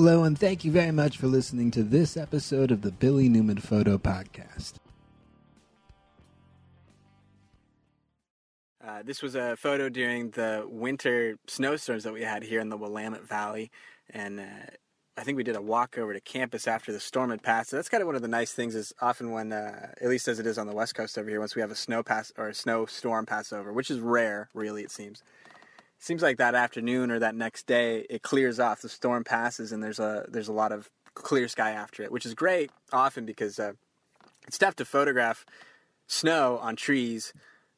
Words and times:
Hello, 0.00 0.22
and 0.22 0.38
thank 0.38 0.64
you 0.64 0.70
very 0.70 0.92
much 0.92 1.18
for 1.18 1.26
listening 1.26 1.72
to 1.72 1.82
this 1.82 2.16
episode 2.16 2.70
of 2.70 2.82
the 2.82 2.92
Billy 2.92 3.28
Newman 3.28 3.58
Photo 3.58 3.98
Podcast. 3.98 4.74
Uh, 8.80 9.02
this 9.02 9.22
was 9.22 9.34
a 9.34 9.56
photo 9.56 9.88
during 9.88 10.30
the 10.30 10.64
winter 10.68 11.36
snowstorms 11.48 12.04
that 12.04 12.12
we 12.12 12.22
had 12.22 12.44
here 12.44 12.60
in 12.60 12.68
the 12.68 12.76
Willamette 12.76 13.26
Valley, 13.26 13.72
and 14.10 14.38
uh, 14.38 14.44
I 15.16 15.24
think 15.24 15.36
we 15.36 15.42
did 15.42 15.56
a 15.56 15.60
walk 15.60 15.98
over 15.98 16.14
to 16.14 16.20
campus 16.20 16.68
after 16.68 16.92
the 16.92 17.00
storm 17.00 17.30
had 17.30 17.42
passed. 17.42 17.70
So 17.70 17.76
that's 17.76 17.88
kind 17.88 18.00
of 18.00 18.06
one 18.06 18.14
of 18.14 18.22
the 18.22 18.28
nice 18.28 18.52
things 18.52 18.76
is 18.76 18.92
often 19.00 19.32
when, 19.32 19.52
uh, 19.52 19.94
at 20.00 20.08
least 20.08 20.28
as 20.28 20.38
it 20.38 20.46
is 20.46 20.58
on 20.58 20.68
the 20.68 20.74
west 20.76 20.94
coast 20.94 21.18
over 21.18 21.28
here, 21.28 21.40
once 21.40 21.56
we 21.56 21.60
have 21.60 21.72
a 21.72 21.74
snow 21.74 22.04
pass 22.04 22.32
or 22.38 22.48
a 22.48 22.54
snowstorm 22.54 23.26
pass 23.26 23.52
over, 23.52 23.72
which 23.72 23.90
is 23.90 23.98
rare, 23.98 24.48
really, 24.54 24.84
it 24.84 24.92
seems. 24.92 25.24
Seems 25.98 26.22
like 26.22 26.38
that 26.38 26.54
afternoon 26.54 27.10
or 27.10 27.18
that 27.18 27.34
next 27.34 27.66
day, 27.66 28.06
it 28.08 28.22
clears 28.22 28.60
off. 28.60 28.82
The 28.82 28.88
storm 28.88 29.24
passes, 29.24 29.72
and 29.72 29.82
there's 29.82 29.98
a 29.98 30.26
there's 30.28 30.48
a 30.48 30.52
lot 30.52 30.72
of 30.72 30.88
clear 31.14 31.48
sky 31.48 31.70
after 31.70 32.02
it, 32.02 32.12
which 32.12 32.24
is 32.24 32.34
great 32.34 32.70
often 32.92 33.24
because 33.24 33.58
uh, 33.58 33.72
it's 34.46 34.58
tough 34.58 34.76
to 34.76 34.84
photograph 34.84 35.44
snow 36.06 36.58
on 36.58 36.76
trees 36.76 37.32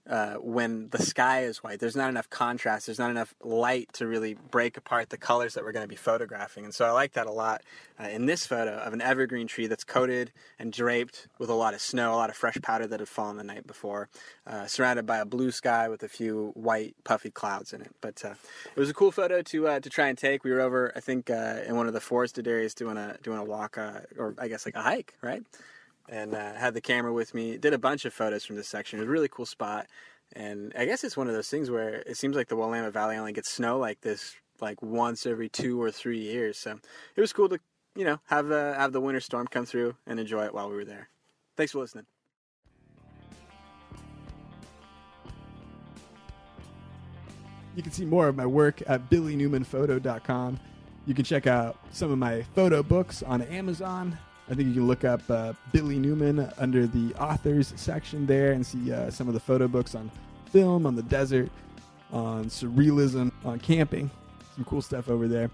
uh, 0.08 0.34
when 0.34 0.88
the 0.90 1.02
sky 1.02 1.42
is 1.42 1.62
white. 1.62 1.78
There's 1.78 1.96
not 1.96 2.08
enough 2.08 2.28
contrast. 2.30 2.86
There's 2.86 2.98
not 2.98 3.10
enough 3.10 3.34
light 3.42 3.92
to 3.94 4.06
really 4.06 4.34
break 4.34 4.76
apart 4.76 5.10
the 5.10 5.16
colors 5.16 5.54
that 5.54 5.64
we're 5.64 5.72
going 5.72 5.84
to 5.84 5.88
be 5.88 5.96
photographing. 5.96 6.64
And 6.64 6.74
so 6.74 6.84
I 6.84 6.90
like 6.90 7.12
that 7.12 7.26
a 7.26 7.32
lot 7.32 7.62
uh, 7.98 8.08
in 8.08 8.26
this 8.26 8.46
photo 8.46 8.72
of 8.76 8.92
an 8.92 9.00
evergreen 9.00 9.46
tree 9.46 9.66
that's 9.66 9.84
coated 9.84 10.32
and 10.58 10.72
draped 10.72 11.28
with 11.38 11.50
a 11.50 11.54
lot 11.54 11.74
of 11.74 11.80
snow, 11.80 12.14
a 12.14 12.16
lot 12.16 12.30
of 12.30 12.36
fresh 12.36 12.56
powder 12.62 12.86
that 12.86 13.00
had 13.00 13.08
fallen 13.08 13.36
the 13.36 13.44
night 13.44 13.66
before, 13.66 14.08
uh, 14.46 14.66
surrounded 14.66 15.06
by 15.06 15.18
a 15.18 15.24
blue 15.24 15.50
sky 15.50 15.88
with 15.88 16.02
a 16.02 16.08
few 16.08 16.52
white 16.54 16.96
puffy 17.04 17.30
clouds 17.30 17.72
in 17.72 17.80
it. 17.82 17.94
But 18.00 18.24
uh, 18.24 18.34
it 18.74 18.80
was 18.80 18.90
a 18.90 18.94
cool 18.94 19.12
photo 19.12 19.42
to 19.42 19.68
uh, 19.68 19.80
to 19.80 19.90
try 19.90 20.08
and 20.08 20.16
take. 20.16 20.44
We 20.44 20.50
were 20.50 20.60
over, 20.60 20.92
I 20.96 21.00
think, 21.00 21.30
uh, 21.30 21.60
in 21.66 21.76
one 21.76 21.86
of 21.86 21.92
the 21.92 22.00
forested 22.00 22.48
areas 22.48 22.74
doing 22.74 22.96
a 22.96 23.16
doing 23.22 23.38
a 23.38 23.44
walk, 23.44 23.76
or 23.76 24.34
I 24.38 24.48
guess 24.48 24.66
like 24.66 24.74
a 24.74 24.82
hike, 24.82 25.14
right? 25.22 25.42
And 26.10 26.34
uh, 26.34 26.54
had 26.54 26.74
the 26.74 26.80
camera 26.80 27.12
with 27.12 27.32
me. 27.34 27.56
Did 27.56 27.72
a 27.72 27.78
bunch 27.78 28.04
of 28.04 28.12
photos 28.12 28.44
from 28.44 28.56
this 28.56 28.68
section. 28.68 28.98
It 28.98 29.02
was 29.02 29.08
a 29.08 29.12
really 29.12 29.28
cool 29.28 29.46
spot. 29.46 29.86
And 30.34 30.72
I 30.76 30.84
guess 30.84 31.02
it's 31.02 31.16
one 31.16 31.28
of 31.28 31.34
those 31.34 31.48
things 31.48 31.70
where 31.70 32.02
it 32.06 32.16
seems 32.16 32.36
like 32.36 32.48
the 32.48 32.56
Willamette 32.56 32.92
Valley 32.92 33.16
only 33.16 33.32
gets 33.32 33.50
snow 33.50 33.78
like 33.78 34.00
this 34.00 34.34
like 34.60 34.82
once 34.82 35.24
every 35.24 35.48
two 35.48 35.80
or 35.80 35.90
three 35.90 36.20
years. 36.20 36.58
So 36.58 36.78
it 37.16 37.20
was 37.20 37.32
cool 37.32 37.48
to 37.48 37.58
you 37.96 38.04
know 38.04 38.20
have 38.26 38.46
the 38.46 38.74
have 38.76 38.92
the 38.92 39.00
winter 39.00 39.20
storm 39.20 39.46
come 39.46 39.64
through 39.64 39.96
and 40.06 40.20
enjoy 40.20 40.44
it 40.44 40.54
while 40.54 40.68
we 40.68 40.76
were 40.76 40.84
there. 40.84 41.08
Thanks 41.56 41.72
for 41.72 41.78
listening. 41.78 42.06
You 47.76 47.82
can 47.82 47.92
see 47.92 48.04
more 48.04 48.28
of 48.28 48.36
my 48.36 48.46
work 48.46 48.82
at 48.88 49.08
billynewmanphoto.com. 49.10 50.60
You 51.06 51.14
can 51.14 51.24
check 51.24 51.46
out 51.46 51.78
some 51.92 52.10
of 52.10 52.18
my 52.18 52.42
photo 52.54 52.82
books 52.82 53.22
on 53.22 53.42
Amazon. 53.42 54.18
I 54.50 54.54
think 54.54 54.68
you 54.68 54.74
can 54.74 54.88
look 54.88 55.04
up 55.04 55.22
uh, 55.30 55.52
Billy 55.70 55.96
Newman 55.96 56.50
under 56.58 56.88
the 56.88 57.14
authors 57.14 57.72
section 57.76 58.26
there 58.26 58.50
and 58.50 58.66
see 58.66 58.92
uh, 58.92 59.08
some 59.08 59.28
of 59.28 59.34
the 59.34 59.38
photo 59.38 59.68
books 59.68 59.94
on 59.94 60.10
film, 60.50 60.86
on 60.86 60.96
the 60.96 61.04
desert, 61.04 61.48
on 62.12 62.46
surrealism, 62.46 63.30
on 63.44 63.60
camping. 63.60 64.10
Some 64.56 64.64
cool 64.64 64.82
stuff 64.82 65.08
over 65.08 65.28
there. 65.28 65.50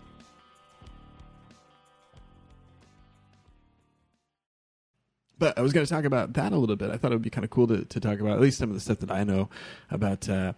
But 5.39 5.58
I 5.58 5.61
was 5.61 5.74
going 5.74 5.84
to 5.84 5.92
talk 5.92 6.05
about 6.05 6.33
that 6.33 6.52
a 6.52 6.56
little 6.56 6.77
bit. 6.77 6.91
I 6.91 6.97
thought 6.97 7.12
it 7.12 7.17
would 7.17 7.22
be 7.22 7.28
kind 7.28 7.44
of 7.44 7.50
cool 7.50 7.67
to, 7.67 7.84
to 7.84 8.00
talk 8.00 8.20
about 8.20 8.33
at 8.33 8.41
least 8.41 8.56
some 8.56 8.70
of 8.70 8.74
the 8.74 8.80
stuff 8.80 9.00
that 9.00 9.11
I 9.11 9.24
know 9.24 9.50
about 9.91 10.27
uh, 10.30 10.55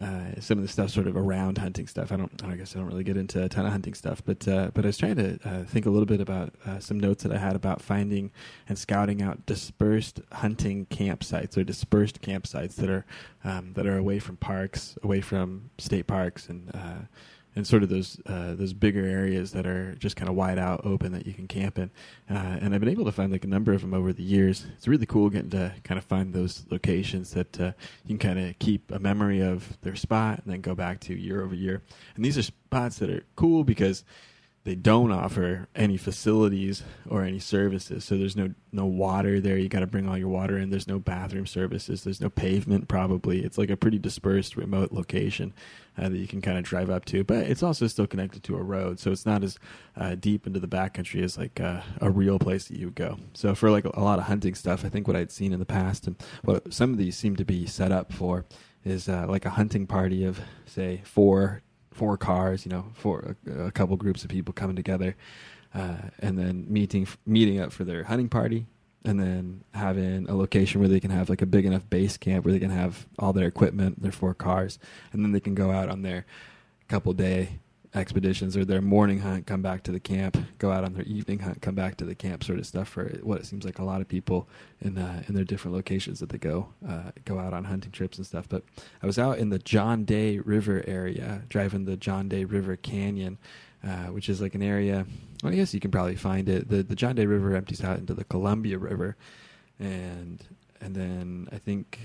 uh, 0.00 0.40
some 0.40 0.58
of 0.58 0.62
the 0.62 0.68
stuff 0.68 0.90
sort 0.90 1.06
of 1.06 1.16
around 1.16 1.58
hunting 1.58 1.86
stuff. 1.86 2.10
I 2.10 2.16
don't, 2.16 2.42
I 2.44 2.56
guess 2.56 2.74
I 2.74 2.80
don't 2.80 2.88
really 2.88 3.04
get 3.04 3.16
into 3.16 3.42
a 3.42 3.48
ton 3.48 3.64
of 3.64 3.72
hunting 3.72 3.94
stuff, 3.94 4.22
but 4.24 4.46
uh, 4.48 4.70
but 4.74 4.84
I 4.84 4.88
was 4.88 4.98
trying 4.98 5.16
to 5.16 5.38
uh, 5.44 5.64
think 5.64 5.86
a 5.86 5.90
little 5.90 6.06
bit 6.06 6.20
about 6.20 6.52
uh, 6.66 6.80
some 6.80 6.98
notes 6.98 7.22
that 7.22 7.32
I 7.32 7.38
had 7.38 7.54
about 7.54 7.80
finding 7.80 8.32
and 8.68 8.76
scouting 8.76 9.22
out 9.22 9.46
dispersed 9.46 10.20
hunting 10.32 10.86
campsites 10.86 11.56
or 11.56 11.62
dispersed 11.62 12.20
campsites 12.22 12.74
that 12.76 12.90
are 12.90 13.06
um, 13.44 13.72
that 13.74 13.86
are 13.86 13.96
away 13.96 14.18
from 14.18 14.36
parks, 14.36 14.98
away 15.02 15.20
from 15.20 15.70
state 15.78 16.08
parks, 16.08 16.48
and 16.48 16.70
uh, 16.74 17.06
and 17.56 17.66
sort 17.66 17.82
of 17.82 17.88
those 17.88 18.20
uh, 18.26 18.54
those 18.54 18.72
bigger 18.72 19.04
areas 19.04 19.52
that 19.52 19.66
are 19.66 19.94
just 19.96 20.16
kind 20.16 20.28
of 20.28 20.34
wide 20.34 20.58
out, 20.58 20.84
open 20.84 21.12
that 21.12 21.26
you 21.26 21.32
can 21.32 21.46
camp 21.46 21.78
in. 21.78 21.90
Uh, 22.28 22.58
and 22.60 22.74
I've 22.74 22.80
been 22.80 22.88
able 22.88 23.04
to 23.04 23.12
find 23.12 23.30
like 23.30 23.44
a 23.44 23.48
number 23.48 23.72
of 23.72 23.80
them 23.80 23.94
over 23.94 24.12
the 24.12 24.22
years. 24.22 24.66
It's 24.76 24.88
really 24.88 25.06
cool 25.06 25.30
getting 25.30 25.50
to 25.50 25.72
kind 25.84 25.98
of 25.98 26.04
find 26.04 26.32
those 26.32 26.64
locations 26.70 27.32
that 27.32 27.60
uh, 27.60 27.72
you 28.04 28.16
can 28.16 28.18
kind 28.18 28.38
of 28.38 28.58
keep 28.58 28.90
a 28.90 28.98
memory 28.98 29.40
of 29.40 29.78
their 29.82 29.96
spot 29.96 30.40
and 30.44 30.52
then 30.52 30.60
go 30.60 30.74
back 30.74 31.00
to 31.00 31.14
year 31.14 31.42
over 31.42 31.54
year. 31.54 31.82
And 32.16 32.24
these 32.24 32.38
are 32.38 32.42
spots 32.42 32.98
that 32.98 33.10
are 33.10 33.22
cool 33.36 33.64
because 33.64 34.04
they 34.64 34.74
don't 34.74 35.12
offer 35.12 35.68
any 35.74 35.98
facilities 35.98 36.82
or 37.08 37.22
any 37.22 37.38
services. 37.38 38.02
So 38.02 38.16
there's 38.16 38.34
no 38.34 38.54
no 38.72 38.86
water 38.86 39.38
there. 39.38 39.58
You 39.58 39.68
got 39.68 39.80
to 39.80 39.86
bring 39.86 40.08
all 40.08 40.16
your 40.16 40.28
water 40.28 40.56
in. 40.56 40.70
There's 40.70 40.88
no 40.88 40.98
bathroom 40.98 41.46
services. 41.46 42.02
There's 42.02 42.20
no 42.20 42.30
pavement. 42.30 42.88
Probably 42.88 43.44
it's 43.44 43.58
like 43.58 43.68
a 43.68 43.76
pretty 43.76 43.98
dispersed, 43.98 44.56
remote 44.56 44.90
location 44.90 45.52
uh, 45.98 46.08
that 46.08 46.16
you 46.16 46.26
can 46.26 46.40
kind 46.40 46.56
of 46.56 46.64
drive 46.64 46.88
up 46.88 47.04
to. 47.06 47.24
But 47.24 47.44
it's 47.44 47.62
also 47.62 47.86
still 47.86 48.06
connected 48.06 48.42
to 48.44 48.56
a 48.56 48.62
road, 48.62 48.98
so 48.98 49.12
it's 49.12 49.26
not 49.26 49.44
as 49.44 49.58
uh, 49.98 50.14
deep 50.14 50.46
into 50.46 50.60
the 50.60 50.66
backcountry 50.66 51.22
as 51.22 51.36
like 51.36 51.60
uh, 51.60 51.82
a 52.00 52.10
real 52.10 52.38
place 52.38 52.66
that 52.68 52.78
you 52.78 52.86
would 52.86 52.94
go. 52.94 53.18
So 53.34 53.54
for 53.54 53.70
like 53.70 53.84
a, 53.84 54.00
lot 54.00 54.18
of 54.18 54.24
hunting 54.24 54.54
stuff, 54.54 54.84
I 54.84 54.88
think 54.88 55.06
what 55.06 55.16
I'd 55.16 55.30
seen 55.30 55.52
in 55.52 55.58
the 55.58 55.66
past 55.66 56.06
and 56.06 56.16
what 56.42 56.72
some 56.72 56.90
of 56.90 56.98
these 56.98 57.16
seem 57.16 57.36
to 57.36 57.44
be 57.44 57.66
set 57.66 57.92
up 57.92 58.12
for 58.12 58.46
is 58.82 59.08
uh, 59.08 59.26
like 59.28 59.44
a 59.44 59.50
hunting 59.50 59.86
party 59.86 60.24
of 60.24 60.40
say 60.66 61.02
four 61.04 61.62
four 61.94 62.16
cars, 62.16 62.66
you 62.66 62.70
know, 62.70 62.84
for 62.94 63.36
a, 63.46 63.66
a 63.66 63.70
couple 63.70 63.96
groups 63.96 64.24
of 64.24 64.30
people 64.30 64.52
coming 64.52 64.76
together, 64.76 65.16
uh, 65.74 65.96
and 66.18 66.38
then 66.38 66.66
meeting 66.68 67.06
meeting 67.24 67.60
up 67.60 67.72
for 67.72 67.84
their 67.84 68.04
hunting 68.04 68.28
party, 68.28 68.66
and 69.04 69.18
then 69.18 69.64
having 69.72 70.28
a 70.28 70.34
location 70.34 70.80
where 70.80 70.88
they 70.88 71.00
can 71.00 71.10
have 71.10 71.30
like 71.30 71.42
a 71.42 71.46
big 71.46 71.64
enough 71.64 71.88
base 71.88 72.16
camp 72.16 72.44
where 72.44 72.52
they 72.52 72.60
can 72.60 72.70
have 72.70 73.06
all 73.18 73.32
their 73.32 73.46
equipment, 73.46 74.02
their 74.02 74.12
four 74.12 74.34
cars, 74.34 74.78
and 75.12 75.24
then 75.24 75.32
they 75.32 75.40
can 75.40 75.54
go 75.54 75.70
out 75.70 75.88
on 75.88 76.02
their 76.02 76.26
couple 76.88 77.12
day 77.14 77.60
expeditions 77.94 78.56
or 78.56 78.64
their 78.64 78.82
morning 78.82 79.20
hunt, 79.20 79.46
come 79.46 79.62
back 79.62 79.82
to 79.84 79.92
the 79.92 80.00
camp, 80.00 80.36
go 80.58 80.72
out 80.72 80.84
on 80.84 80.94
their 80.94 81.04
evening 81.04 81.38
hunt, 81.38 81.62
come 81.62 81.74
back 81.74 81.96
to 81.96 82.04
the 82.04 82.14
camp, 82.14 82.42
sort 82.42 82.58
of 82.58 82.66
stuff 82.66 82.88
for 82.88 83.04
what 83.22 83.40
it 83.40 83.46
seems 83.46 83.64
like 83.64 83.78
a 83.78 83.84
lot 83.84 84.00
of 84.00 84.08
people 84.08 84.48
in 84.80 84.98
uh, 84.98 85.22
in 85.28 85.34
their 85.34 85.44
different 85.44 85.76
locations 85.76 86.20
that 86.20 86.30
they 86.30 86.38
go 86.38 86.68
uh, 86.88 87.10
go 87.24 87.38
out 87.38 87.52
on 87.54 87.64
hunting 87.64 87.92
trips 87.92 88.18
and 88.18 88.26
stuff. 88.26 88.48
But 88.48 88.64
I 89.02 89.06
was 89.06 89.18
out 89.18 89.38
in 89.38 89.50
the 89.50 89.58
John 89.58 90.04
Day 90.04 90.38
River 90.38 90.82
area, 90.86 91.42
driving 91.48 91.84
the 91.84 91.96
John 91.96 92.28
Day 92.28 92.44
River 92.44 92.76
Canyon. 92.76 93.38
Uh, 93.86 94.06
which 94.06 94.30
is 94.30 94.40
like 94.40 94.54
an 94.54 94.62
area. 94.62 95.04
Well, 95.42 95.52
I 95.52 95.56
guess 95.56 95.74
you 95.74 95.80
can 95.80 95.90
probably 95.90 96.16
find 96.16 96.48
it. 96.48 96.70
the 96.70 96.82
The 96.82 96.94
John 96.94 97.16
Day 97.16 97.26
River 97.26 97.54
empties 97.54 97.84
out 97.84 97.98
into 97.98 98.14
the 98.14 98.24
Columbia 98.24 98.78
River, 98.78 99.14
and 99.78 100.42
and 100.80 100.94
then 100.94 101.48
I 101.52 101.58
think 101.58 102.00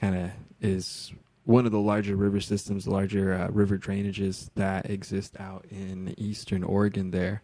kind 0.00 0.16
of 0.16 0.30
is 0.58 1.12
one 1.50 1.66
of 1.66 1.72
the 1.72 1.80
larger 1.80 2.14
river 2.14 2.40
systems, 2.40 2.86
larger 2.86 3.34
uh, 3.34 3.48
river 3.48 3.76
drainages 3.76 4.50
that 4.54 4.88
exist 4.88 5.34
out 5.40 5.66
in 5.68 6.14
eastern 6.16 6.62
Oregon. 6.62 7.10
There, 7.10 7.42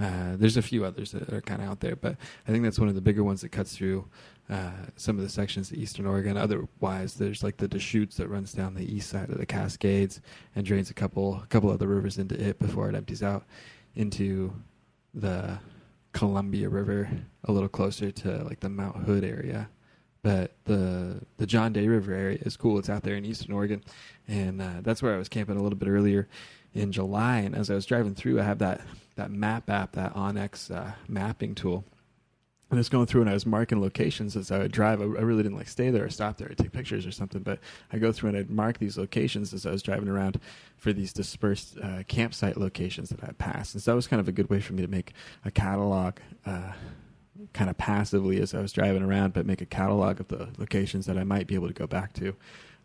uh, 0.00 0.36
there's 0.36 0.56
a 0.56 0.62
few 0.62 0.86
others 0.86 1.12
that 1.12 1.30
are 1.30 1.42
kind 1.42 1.60
of 1.60 1.68
out 1.68 1.80
there, 1.80 1.94
but 1.94 2.16
I 2.48 2.50
think 2.50 2.64
that's 2.64 2.78
one 2.78 2.88
of 2.88 2.94
the 2.94 3.02
bigger 3.02 3.22
ones 3.22 3.42
that 3.42 3.50
cuts 3.50 3.76
through 3.76 4.08
uh, 4.48 4.70
some 4.96 5.18
of 5.18 5.22
the 5.22 5.28
sections 5.28 5.70
of 5.70 5.76
eastern 5.76 6.06
Oregon. 6.06 6.38
Otherwise, 6.38 7.14
there's 7.14 7.42
like 7.42 7.58
the 7.58 7.68
Deschutes 7.68 8.16
that 8.16 8.28
runs 8.28 8.54
down 8.54 8.74
the 8.74 8.90
east 8.90 9.10
side 9.10 9.28
of 9.28 9.36
the 9.36 9.44
Cascades 9.44 10.22
and 10.56 10.64
drains 10.64 10.88
a 10.88 10.94
couple 10.94 11.42
a 11.44 11.46
couple 11.48 11.70
other 11.70 11.88
rivers 11.88 12.16
into 12.16 12.42
it 12.42 12.58
before 12.58 12.88
it 12.88 12.94
empties 12.94 13.22
out 13.22 13.44
into 13.94 14.54
the 15.12 15.58
Columbia 16.12 16.70
River 16.70 17.10
a 17.44 17.52
little 17.52 17.68
closer 17.68 18.10
to 18.10 18.44
like 18.44 18.60
the 18.60 18.70
Mount 18.70 18.96
Hood 19.04 19.24
area 19.24 19.68
but 20.22 20.52
the 20.64 21.20
the 21.38 21.46
John 21.46 21.72
Day 21.72 21.88
River 21.88 22.12
area 22.12 22.38
is 22.42 22.56
cool. 22.56 22.78
It's 22.78 22.88
out 22.88 23.02
there 23.02 23.16
in 23.16 23.24
eastern 23.24 23.52
Oregon, 23.52 23.82
and 24.28 24.62
uh, 24.62 24.80
that's 24.82 25.02
where 25.02 25.14
I 25.14 25.18
was 25.18 25.28
camping 25.28 25.56
a 25.56 25.62
little 25.62 25.78
bit 25.78 25.88
earlier 25.88 26.28
in 26.74 26.92
July. 26.92 27.38
And 27.38 27.54
as 27.54 27.70
I 27.70 27.74
was 27.74 27.86
driving 27.86 28.14
through, 28.14 28.40
I 28.40 28.44
have 28.44 28.58
that 28.58 28.80
that 29.16 29.30
map 29.30 29.68
app, 29.68 29.92
that 29.92 30.14
onX 30.14 30.74
uh, 30.74 30.92
mapping 31.08 31.54
tool. 31.54 31.84
And 32.70 32.78
I 32.78 32.80
was 32.80 32.88
going 32.88 33.04
through 33.04 33.20
and 33.20 33.28
I 33.28 33.34
was 33.34 33.44
marking 33.44 33.82
locations 33.82 34.34
as 34.34 34.50
I 34.50 34.56
would 34.56 34.72
drive. 34.72 35.02
I, 35.02 35.04
I 35.04 35.06
really 35.06 35.42
didn't 35.42 35.58
like 35.58 35.68
stay 35.68 35.90
there 35.90 36.06
or 36.06 36.08
stop 36.08 36.38
there 36.38 36.50
or 36.50 36.54
take 36.54 36.72
pictures 36.72 37.06
or 37.06 37.10
something, 37.12 37.42
but 37.42 37.58
I 37.92 37.98
go 37.98 38.12
through 38.12 38.30
and 38.30 38.38
I'd 38.38 38.48
mark 38.48 38.78
these 38.78 38.96
locations 38.96 39.52
as 39.52 39.66
I 39.66 39.70
was 39.70 39.82
driving 39.82 40.08
around 40.08 40.40
for 40.78 40.94
these 40.94 41.12
dispersed 41.12 41.76
uh, 41.82 42.02
campsite 42.08 42.56
locations 42.56 43.10
that 43.10 43.22
I 43.22 43.32
passed. 43.32 43.74
And 43.74 43.82
so 43.82 43.90
that 43.90 43.94
was 43.94 44.06
kind 44.06 44.20
of 44.20 44.28
a 44.28 44.32
good 44.32 44.48
way 44.48 44.58
for 44.58 44.72
me 44.72 44.80
to 44.80 44.88
make 44.88 45.12
a 45.44 45.50
catalog 45.50 46.14
uh, 46.46 46.72
kind 47.52 47.70
of 47.70 47.78
passively 47.78 48.40
as 48.40 48.54
I 48.54 48.60
was 48.60 48.72
driving 48.72 49.02
around, 49.02 49.32
but 49.32 49.46
make 49.46 49.60
a 49.60 49.66
catalog 49.66 50.20
of 50.20 50.28
the 50.28 50.48
locations 50.58 51.06
that 51.06 51.16
I 51.16 51.24
might 51.24 51.46
be 51.46 51.54
able 51.54 51.68
to 51.68 51.74
go 51.74 51.86
back 51.86 52.12
to. 52.14 52.34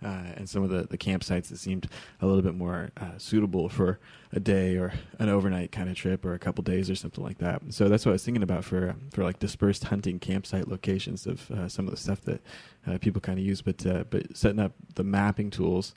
Uh, 0.04 0.34
and 0.36 0.48
some 0.48 0.62
of 0.62 0.70
the, 0.70 0.84
the 0.84 0.98
campsites 0.98 1.48
that 1.48 1.58
seemed 1.58 1.90
a 2.22 2.28
little 2.28 2.44
bit 2.44 2.54
more 2.54 2.92
uh, 2.98 3.18
suitable 3.18 3.68
for 3.68 4.00
a 4.32 4.40
day 4.40 4.78
or 4.78 4.94
an 5.18 5.28
overnight 5.28 5.72
kind 5.72 5.90
of 5.90 5.96
trip 5.96 6.24
or 6.24 6.36
a 6.36 6.40
couple 6.40 6.64
days 6.64 6.88
or 6.88 6.96
something 6.96 7.24
like 7.24 7.40
that. 7.40 7.62
So 7.70 7.90
that's 7.90 8.06
what 8.06 8.12
I 8.12 8.14
was 8.14 8.24
thinking 8.24 8.44
about 8.44 8.64
for 8.64 8.96
for 9.12 9.24
like 9.24 9.40
dispersed 9.40 9.86
hunting 9.86 10.20
campsite 10.20 10.68
locations 10.68 11.26
of 11.26 11.50
uh, 11.50 11.68
some 11.68 11.86
of 11.88 11.92
the 11.92 11.98
stuff 11.98 12.22
that 12.22 12.42
uh, 12.86 13.00
people 13.00 13.22
kind 13.22 13.40
of 13.40 13.46
use. 13.46 13.64
But 13.64 13.84
uh, 13.88 14.04
but 14.08 14.38
setting 14.38 14.60
up 14.60 14.74
the 14.94 15.04
mapping 15.04 15.50
tools 15.50 15.96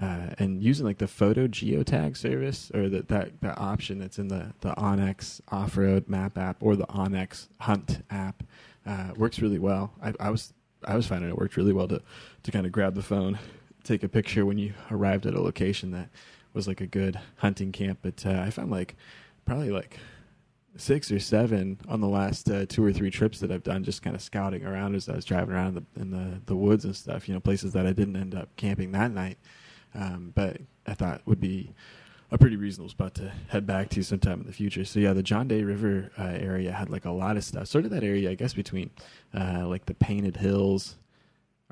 uh, 0.00 0.28
and 0.38 0.62
using 0.62 0.84
like 0.84 0.98
the 0.98 1.08
photo 1.08 1.46
geotag 1.46 2.16
service 2.16 2.70
or 2.74 2.88
the, 2.88 3.02
that 3.02 3.40
that 3.40 3.58
option 3.58 3.98
that's 3.98 4.18
in 4.18 4.28
the 4.28 4.52
the 4.60 4.74
onX 4.74 5.40
off 5.48 5.76
road 5.76 6.08
map 6.08 6.36
app 6.36 6.56
or 6.60 6.76
the 6.76 6.86
onX 6.86 7.48
Hunt 7.60 8.02
app 8.10 8.42
uh, 8.86 9.12
works 9.16 9.40
really 9.40 9.58
well. 9.58 9.92
I, 10.02 10.12
I 10.20 10.30
was 10.30 10.52
I 10.84 10.96
was 10.96 11.06
finding 11.06 11.30
it 11.30 11.38
worked 11.38 11.56
really 11.56 11.72
well 11.72 11.88
to 11.88 12.02
to 12.42 12.50
kind 12.50 12.66
of 12.66 12.72
grab 12.72 12.94
the 12.94 13.02
phone, 13.02 13.38
take 13.84 14.02
a 14.02 14.08
picture 14.08 14.44
when 14.44 14.58
you 14.58 14.74
arrived 14.90 15.26
at 15.26 15.34
a 15.34 15.40
location 15.40 15.92
that 15.92 16.10
was 16.52 16.68
like 16.68 16.80
a 16.80 16.86
good 16.86 17.18
hunting 17.36 17.72
camp. 17.72 18.00
But 18.02 18.24
uh, 18.26 18.42
I 18.44 18.50
found 18.50 18.70
like 18.70 18.96
probably 19.44 19.70
like 19.70 19.98
six 20.76 21.10
or 21.10 21.18
seven 21.18 21.78
on 21.88 22.00
the 22.00 22.08
last 22.08 22.50
uh, 22.50 22.66
two 22.66 22.84
or 22.84 22.92
three 22.92 23.10
trips 23.10 23.40
that 23.40 23.50
I've 23.50 23.62
done, 23.62 23.84
just 23.84 24.02
kind 24.02 24.14
of 24.14 24.22
scouting 24.22 24.64
around 24.64 24.94
as 24.94 25.08
I 25.08 25.14
was 25.14 25.24
driving 25.24 25.54
around 25.54 25.68
in 25.68 25.74
the, 25.74 26.00
in 26.00 26.10
the, 26.10 26.40
the 26.46 26.56
woods 26.56 26.84
and 26.84 26.94
stuff. 26.94 27.28
You 27.28 27.34
know, 27.34 27.40
places 27.40 27.72
that 27.72 27.86
I 27.86 27.92
didn't 27.92 28.16
end 28.16 28.34
up 28.34 28.54
camping 28.56 28.92
that 28.92 29.10
night, 29.10 29.38
um, 29.96 30.32
but 30.34 30.58
I 30.86 30.94
thought 30.94 31.22
would 31.26 31.40
be 31.40 31.72
a 32.30 32.38
pretty 32.38 32.56
reasonable 32.56 32.90
spot 32.90 33.14
to 33.14 33.32
head 33.48 33.66
back 33.66 33.88
to 33.90 34.02
sometime 34.02 34.40
in 34.40 34.46
the 34.46 34.52
future. 34.52 34.84
So 34.84 35.00
yeah, 35.00 35.12
the 35.12 35.22
John 35.22 35.48
Day 35.48 35.62
River 35.62 36.10
uh, 36.18 36.24
area 36.24 36.72
had 36.72 36.90
like 36.90 37.04
a 37.04 37.10
lot 37.10 37.36
of 37.36 37.44
stuff. 37.44 37.68
Sort 37.68 37.84
of 37.84 37.90
that 37.92 38.02
area, 38.02 38.30
I 38.30 38.34
guess, 38.34 38.52
between 38.52 38.90
uh, 39.32 39.66
like 39.66 39.86
the 39.86 39.94
Painted 39.94 40.36
Hills 40.36 40.96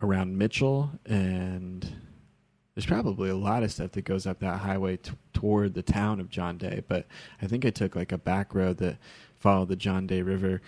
around 0.01 0.39
Mitchell 0.39 0.91
and 1.07 1.93
there's 2.75 2.87
probably 2.87 3.31
a 3.31 3.37
lot 3.37 3.63
of 3.63 3.71
stuff 3.71 3.93
that 3.93 4.05
goes 4.05 4.27
up 4.27 4.41
that 4.41 4.61
highway 4.61 4.97
t- 4.97 5.13
toward 5.33 5.75
the 5.75 5.83
town 5.83 6.19
of 6.19 6.29
John 6.29 6.59
Day, 6.59 6.83
but 6.89 7.07
I 7.41 7.47
think 7.47 7.65
I 7.65 7.71
took 7.71 7.95
like 7.95 8.11
a 8.11 8.19
back 8.19 8.53
road 8.53 8.79
that 8.79 8.99
followed 9.39 9.69
the 9.69 9.77
John 9.77 10.07
Day 10.09 10.23
River 10.23 10.61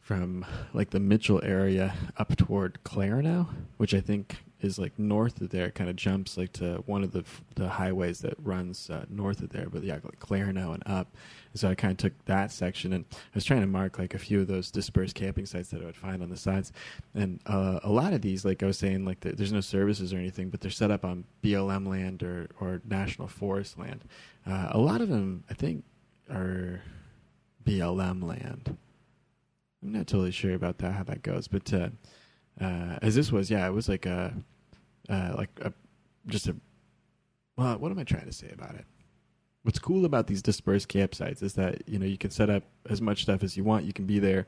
from 0.00 0.46
like 0.72 0.90
the 0.90 1.00
Mitchell 1.00 1.40
area 1.42 1.94
up 2.16 2.36
toward 2.36 2.78
Clarno, 2.84 3.48
which 3.78 3.94
I 3.94 4.00
think 4.00 4.36
is 4.60 4.78
like 4.78 4.98
north 4.98 5.40
of 5.40 5.50
there. 5.50 5.66
It 5.66 5.74
Kind 5.74 5.90
of 5.90 5.96
jumps 5.96 6.36
like 6.36 6.52
to 6.54 6.82
one 6.86 7.04
of 7.04 7.12
the 7.12 7.24
the 7.54 7.68
highways 7.68 8.20
that 8.20 8.34
runs 8.42 8.90
uh, 8.90 9.04
north 9.08 9.40
of 9.42 9.50
there, 9.50 9.68
but 9.70 9.84
yeah, 9.84 9.94
like 10.02 10.18
Clarno 10.18 10.74
and 10.74 10.82
up. 10.86 11.14
And 11.52 11.60
so 11.60 11.68
I 11.68 11.74
kind 11.74 11.92
of 11.92 11.98
took 11.98 12.12
that 12.26 12.50
section 12.50 12.92
and 12.92 13.04
I 13.12 13.16
was 13.34 13.44
trying 13.44 13.60
to 13.60 13.66
mark 13.66 13.98
like 13.98 14.14
a 14.14 14.18
few 14.18 14.40
of 14.40 14.46
those 14.48 14.70
dispersed 14.70 15.14
camping 15.14 15.46
sites 15.46 15.70
that 15.70 15.82
I 15.82 15.84
would 15.84 15.96
find 15.96 16.22
on 16.22 16.30
the 16.30 16.36
sides. 16.36 16.72
And 17.14 17.40
uh, 17.46 17.80
a 17.82 17.90
lot 17.90 18.12
of 18.12 18.20
these, 18.20 18.44
like 18.44 18.62
I 18.62 18.66
was 18.66 18.78
saying, 18.78 19.04
like 19.04 19.20
the, 19.20 19.32
there's 19.32 19.52
no 19.52 19.60
services 19.60 20.12
or 20.12 20.18
anything, 20.18 20.50
but 20.50 20.60
they're 20.60 20.70
set 20.70 20.90
up 20.90 21.04
on 21.04 21.24
BLM 21.42 21.86
land 21.86 22.22
or 22.22 22.48
or 22.60 22.80
national 22.84 23.28
forest 23.28 23.78
land. 23.78 24.04
Uh, 24.46 24.68
a 24.72 24.78
lot 24.78 25.00
of 25.00 25.08
them, 25.08 25.44
I 25.50 25.54
think, 25.54 25.84
are 26.30 26.82
BLM 27.64 28.22
land. 28.22 28.76
I'm 29.82 29.92
not 29.92 30.06
totally 30.08 30.32
sure 30.32 30.54
about 30.54 30.78
that 30.78 30.92
how 30.92 31.04
that 31.04 31.22
goes, 31.22 31.46
but 31.46 31.72
uh, 32.60 32.98
as 33.02 33.14
this 33.14 33.30
was, 33.30 33.50
yeah, 33.50 33.66
it 33.66 33.72
was 33.72 33.88
like 33.88 34.06
a 34.06 34.34
uh, 35.08 35.32
like 35.36 35.50
a 35.60 35.72
just 36.26 36.48
a 36.48 36.56
well, 37.56 37.78
what 37.78 37.90
am 37.90 37.98
I 37.98 38.04
trying 38.04 38.26
to 38.26 38.32
say 38.32 38.50
about 38.52 38.74
it? 38.74 38.84
What's 39.62 39.78
cool 39.78 40.04
about 40.04 40.28
these 40.28 40.42
dispersed 40.42 40.88
campsites 40.88 41.42
is 41.42 41.54
that 41.54 41.82
you 41.88 41.98
know 41.98 42.06
you 42.06 42.18
can 42.18 42.30
set 42.30 42.50
up 42.50 42.62
as 42.88 43.00
much 43.00 43.22
stuff 43.22 43.42
as 43.42 43.56
you 43.56 43.64
want. 43.64 43.84
You 43.84 43.92
can 43.92 44.06
be 44.06 44.18
there 44.18 44.46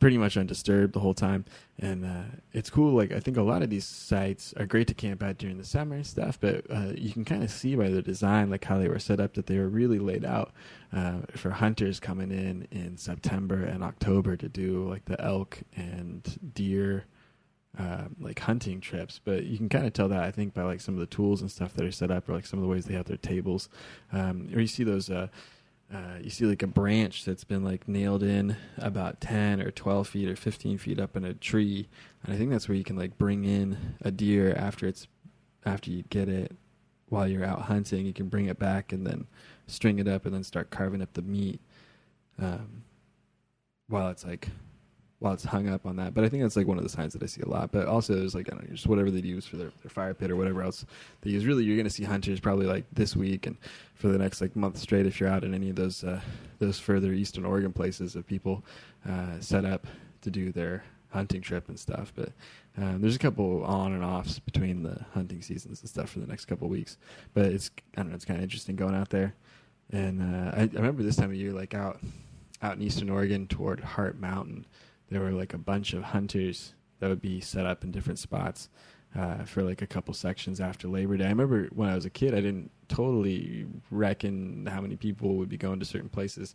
pretty 0.00 0.18
much 0.18 0.36
undisturbed 0.36 0.92
the 0.92 1.00
whole 1.00 1.14
time, 1.14 1.44
and 1.78 2.04
uh, 2.04 2.22
it's 2.52 2.70
cool. 2.70 2.92
Like 2.92 3.12
I 3.12 3.20
think 3.20 3.36
a 3.36 3.42
lot 3.42 3.62
of 3.62 3.70
these 3.70 3.84
sites 3.84 4.54
are 4.56 4.66
great 4.66 4.86
to 4.88 4.94
camp 4.94 5.22
at 5.22 5.38
during 5.38 5.58
the 5.58 5.64
summer 5.64 5.96
and 5.96 6.06
stuff, 6.06 6.38
but 6.40 6.64
uh, 6.70 6.92
you 6.94 7.10
can 7.12 7.24
kind 7.24 7.42
of 7.42 7.50
see 7.50 7.74
by 7.74 7.88
the 7.88 8.02
design, 8.02 8.50
like 8.50 8.64
how 8.64 8.78
they 8.78 8.88
were 8.88 8.98
set 8.98 9.20
up, 9.20 9.34
that 9.34 9.46
they 9.46 9.58
were 9.58 9.68
really 9.68 9.98
laid 9.98 10.24
out 10.24 10.52
uh, 10.92 11.18
for 11.34 11.50
hunters 11.50 12.00
coming 12.00 12.30
in 12.30 12.68
in 12.70 12.96
September 12.96 13.64
and 13.64 13.82
October 13.82 14.36
to 14.36 14.48
do 14.48 14.88
like 14.88 15.04
the 15.06 15.20
elk 15.20 15.60
and 15.76 16.38
deer. 16.54 17.04
Uh, 17.78 18.08
like 18.18 18.40
hunting 18.40 18.80
trips, 18.80 19.20
but 19.22 19.44
you 19.44 19.56
can 19.56 19.68
kind 19.68 19.86
of 19.86 19.92
tell 19.92 20.08
that 20.08 20.24
I 20.24 20.32
think 20.32 20.52
by 20.52 20.62
like 20.62 20.80
some 20.80 20.94
of 20.94 21.00
the 21.00 21.06
tools 21.06 21.42
and 21.42 21.50
stuff 21.50 21.74
that 21.74 21.84
are 21.84 21.92
set 21.92 22.10
up, 22.10 22.28
or 22.28 22.32
like 22.32 22.46
some 22.46 22.58
of 22.58 22.62
the 22.62 22.68
ways 22.68 22.86
they 22.86 22.94
have 22.94 23.04
their 23.04 23.18
tables, 23.18 23.68
um, 24.10 24.48
or 24.52 24.60
you 24.60 24.66
see 24.66 24.82
those 24.82 25.10
uh, 25.92 26.18
you 26.20 26.30
see 26.30 26.44
like 26.44 26.62
a 26.62 26.66
branch 26.66 27.24
that's 27.24 27.44
been 27.44 27.64
like 27.64 27.88
nailed 27.88 28.22
in 28.22 28.56
about 28.76 29.20
10 29.20 29.60
or 29.60 29.70
12 29.70 30.08
feet 30.08 30.28
or 30.28 30.36
15 30.36 30.78
feet 30.78 31.00
up 31.00 31.16
in 31.16 31.24
a 31.24 31.32
tree 31.32 31.88
and 32.22 32.34
i 32.34 32.36
think 32.36 32.50
that's 32.50 32.68
where 32.68 32.76
you 32.76 32.84
can 32.84 32.96
like 32.96 33.16
bring 33.16 33.44
in 33.44 33.94
a 34.02 34.10
deer 34.10 34.54
after 34.54 34.86
it's 34.86 35.06
after 35.64 35.90
you 35.90 36.02
get 36.10 36.28
it 36.28 36.56
while 37.08 37.26
you're 37.26 37.44
out 37.44 37.62
hunting. 37.62 38.06
You 38.06 38.12
can 38.12 38.28
bring 38.28 38.46
it 38.46 38.58
back 38.58 38.92
and 38.92 39.06
then 39.06 39.26
string 39.66 39.98
it 39.98 40.08
up 40.08 40.24
and 40.26 40.34
then 40.34 40.44
start 40.44 40.70
carving 40.70 41.02
up 41.02 41.12
the 41.14 41.22
meat 41.22 41.60
um, 42.38 42.84
while 43.88 44.08
it's 44.08 44.24
like 44.24 44.48
while 45.20 45.32
it's 45.32 45.44
hung 45.44 45.68
up 45.68 45.84
on 45.84 45.96
that. 45.96 46.14
But 46.14 46.24
I 46.24 46.28
think 46.28 46.42
that's 46.42 46.56
like 46.56 46.66
one 46.66 46.78
of 46.78 46.84
the 46.84 46.90
signs 46.90 47.12
that 47.12 47.22
I 47.22 47.26
see 47.26 47.42
a 47.42 47.48
lot. 47.48 47.72
But 47.72 47.86
also 47.86 48.14
there's 48.14 48.34
like 48.34 48.48
I 48.48 48.56
don't 48.56 48.68
know, 48.68 48.74
just 48.74 48.86
whatever 48.86 49.10
they 49.10 49.20
use 49.20 49.46
for 49.46 49.56
their, 49.56 49.72
their 49.82 49.90
fire 49.90 50.14
pit 50.14 50.30
or 50.30 50.36
whatever 50.36 50.62
else 50.62 50.84
they 51.22 51.30
use. 51.30 51.44
Really, 51.44 51.64
you're 51.64 51.76
going 51.76 51.84
to 51.84 51.90
see 51.90 52.04
hunters 52.04 52.40
probably 52.40 52.66
like 52.66 52.84
this 52.92 53.16
week 53.16 53.46
and 53.46 53.56
for 53.94 54.08
the 54.08 54.18
next 54.18 54.40
like 54.40 54.54
month 54.54 54.78
straight 54.78 55.06
if 55.06 55.18
you're 55.18 55.28
out 55.28 55.44
in 55.44 55.54
any 55.54 55.70
of 55.70 55.76
those 55.76 56.04
uh, 56.04 56.20
those 56.58 56.78
further 56.78 57.12
eastern 57.12 57.44
Oregon 57.44 57.72
places 57.72 58.14
of 58.14 58.26
people 58.26 58.64
uh, 59.08 59.40
set 59.40 59.64
up 59.64 59.86
to 60.22 60.30
do 60.30 60.52
their 60.52 60.84
hunting 61.10 61.40
trip 61.40 61.68
and 61.68 61.78
stuff. 61.78 62.12
But 62.14 62.30
um, 62.76 63.00
there's 63.00 63.16
a 63.16 63.20
couple 63.20 63.64
on 63.64 63.92
and 63.92 64.04
offs 64.04 64.38
between 64.38 64.82
the 64.82 65.04
hunting 65.14 65.42
seasons 65.42 65.80
and 65.80 65.90
stuff 65.90 66.10
for 66.10 66.20
the 66.20 66.26
next 66.26 66.44
couple 66.44 66.68
weeks. 66.68 66.96
But 67.34 67.46
it's 67.46 67.70
I 67.96 68.02
don't 68.02 68.10
know, 68.10 68.14
it's 68.14 68.24
kind 68.24 68.38
of 68.38 68.44
interesting 68.44 68.76
going 68.76 68.94
out 68.94 69.10
there. 69.10 69.34
And 69.90 70.22
uh, 70.22 70.52
I, 70.54 70.60
I 70.60 70.68
remember 70.74 71.02
this 71.02 71.16
time 71.16 71.30
of 71.30 71.36
year, 71.36 71.52
like 71.52 71.74
out 71.74 71.98
out 72.62 72.76
in 72.76 72.82
eastern 72.82 73.10
Oregon 73.10 73.46
toward 73.46 73.80
Hart 73.80 74.18
Mountain 74.20 74.66
there 75.10 75.20
were 75.20 75.30
like 75.30 75.54
a 75.54 75.58
bunch 75.58 75.92
of 75.92 76.02
hunters 76.02 76.74
that 77.00 77.08
would 77.08 77.22
be 77.22 77.40
set 77.40 77.66
up 77.66 77.84
in 77.84 77.90
different 77.90 78.18
spots 78.18 78.68
uh, 79.16 79.44
for 79.44 79.62
like 79.62 79.82
a 79.82 79.86
couple 79.86 80.12
sections 80.12 80.60
after 80.60 80.88
Labor 80.88 81.16
Day. 81.16 81.24
I 81.24 81.30
remember 81.30 81.68
when 81.74 81.88
I 81.88 81.94
was 81.94 82.04
a 82.04 82.10
kid, 82.10 82.34
I 82.34 82.40
didn't 82.40 82.70
totally 82.88 83.66
reckon 83.90 84.66
how 84.66 84.80
many 84.80 84.96
people 84.96 85.36
would 85.36 85.48
be 85.48 85.56
going 85.56 85.78
to 85.78 85.86
certain 85.86 86.08
places 86.08 86.54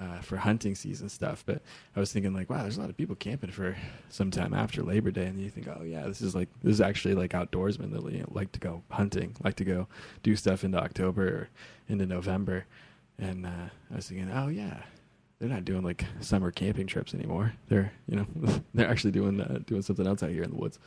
uh, 0.00 0.18
for 0.20 0.36
hunting 0.36 0.74
season 0.74 1.08
stuff, 1.08 1.44
but 1.46 1.62
I 1.94 2.00
was 2.00 2.12
thinking 2.12 2.34
like, 2.34 2.50
wow, 2.50 2.62
there's 2.62 2.76
a 2.76 2.80
lot 2.80 2.90
of 2.90 2.96
people 2.96 3.14
camping 3.14 3.50
for 3.50 3.76
some 4.08 4.30
time 4.30 4.52
after 4.52 4.82
Labor 4.82 5.10
Day, 5.10 5.26
and 5.26 5.40
you 5.40 5.48
think, 5.48 5.68
oh 5.68 5.82
yeah, 5.82 6.06
this 6.06 6.20
is 6.20 6.34
like 6.34 6.48
this 6.62 6.74
is 6.74 6.80
actually 6.80 7.14
like 7.14 7.30
outdoorsmen 7.30 7.92
that 7.92 8.12
you 8.12 8.20
know, 8.20 8.28
like 8.32 8.50
to 8.52 8.60
go 8.60 8.82
hunting, 8.90 9.36
like 9.44 9.54
to 9.56 9.64
go 9.64 9.86
do 10.22 10.34
stuff 10.34 10.64
into 10.64 10.78
October 10.78 11.26
or 11.26 11.48
into 11.88 12.06
November, 12.06 12.66
and 13.18 13.46
uh, 13.46 13.68
I 13.92 13.96
was 13.96 14.08
thinking, 14.08 14.30
oh 14.32 14.48
yeah, 14.48 14.82
they're 15.44 15.52
not 15.52 15.66
doing 15.66 15.82
like 15.82 16.06
summer 16.20 16.50
camping 16.50 16.86
trips 16.86 17.12
anymore. 17.12 17.52
They're 17.68 17.92
you 18.08 18.16
know 18.16 18.26
they're 18.74 18.88
actually 18.88 19.10
doing 19.10 19.42
uh, 19.42 19.58
doing 19.66 19.82
something 19.82 20.06
else 20.06 20.22
out 20.22 20.30
here 20.30 20.42
in 20.42 20.50
the 20.50 20.56
woods. 20.56 20.78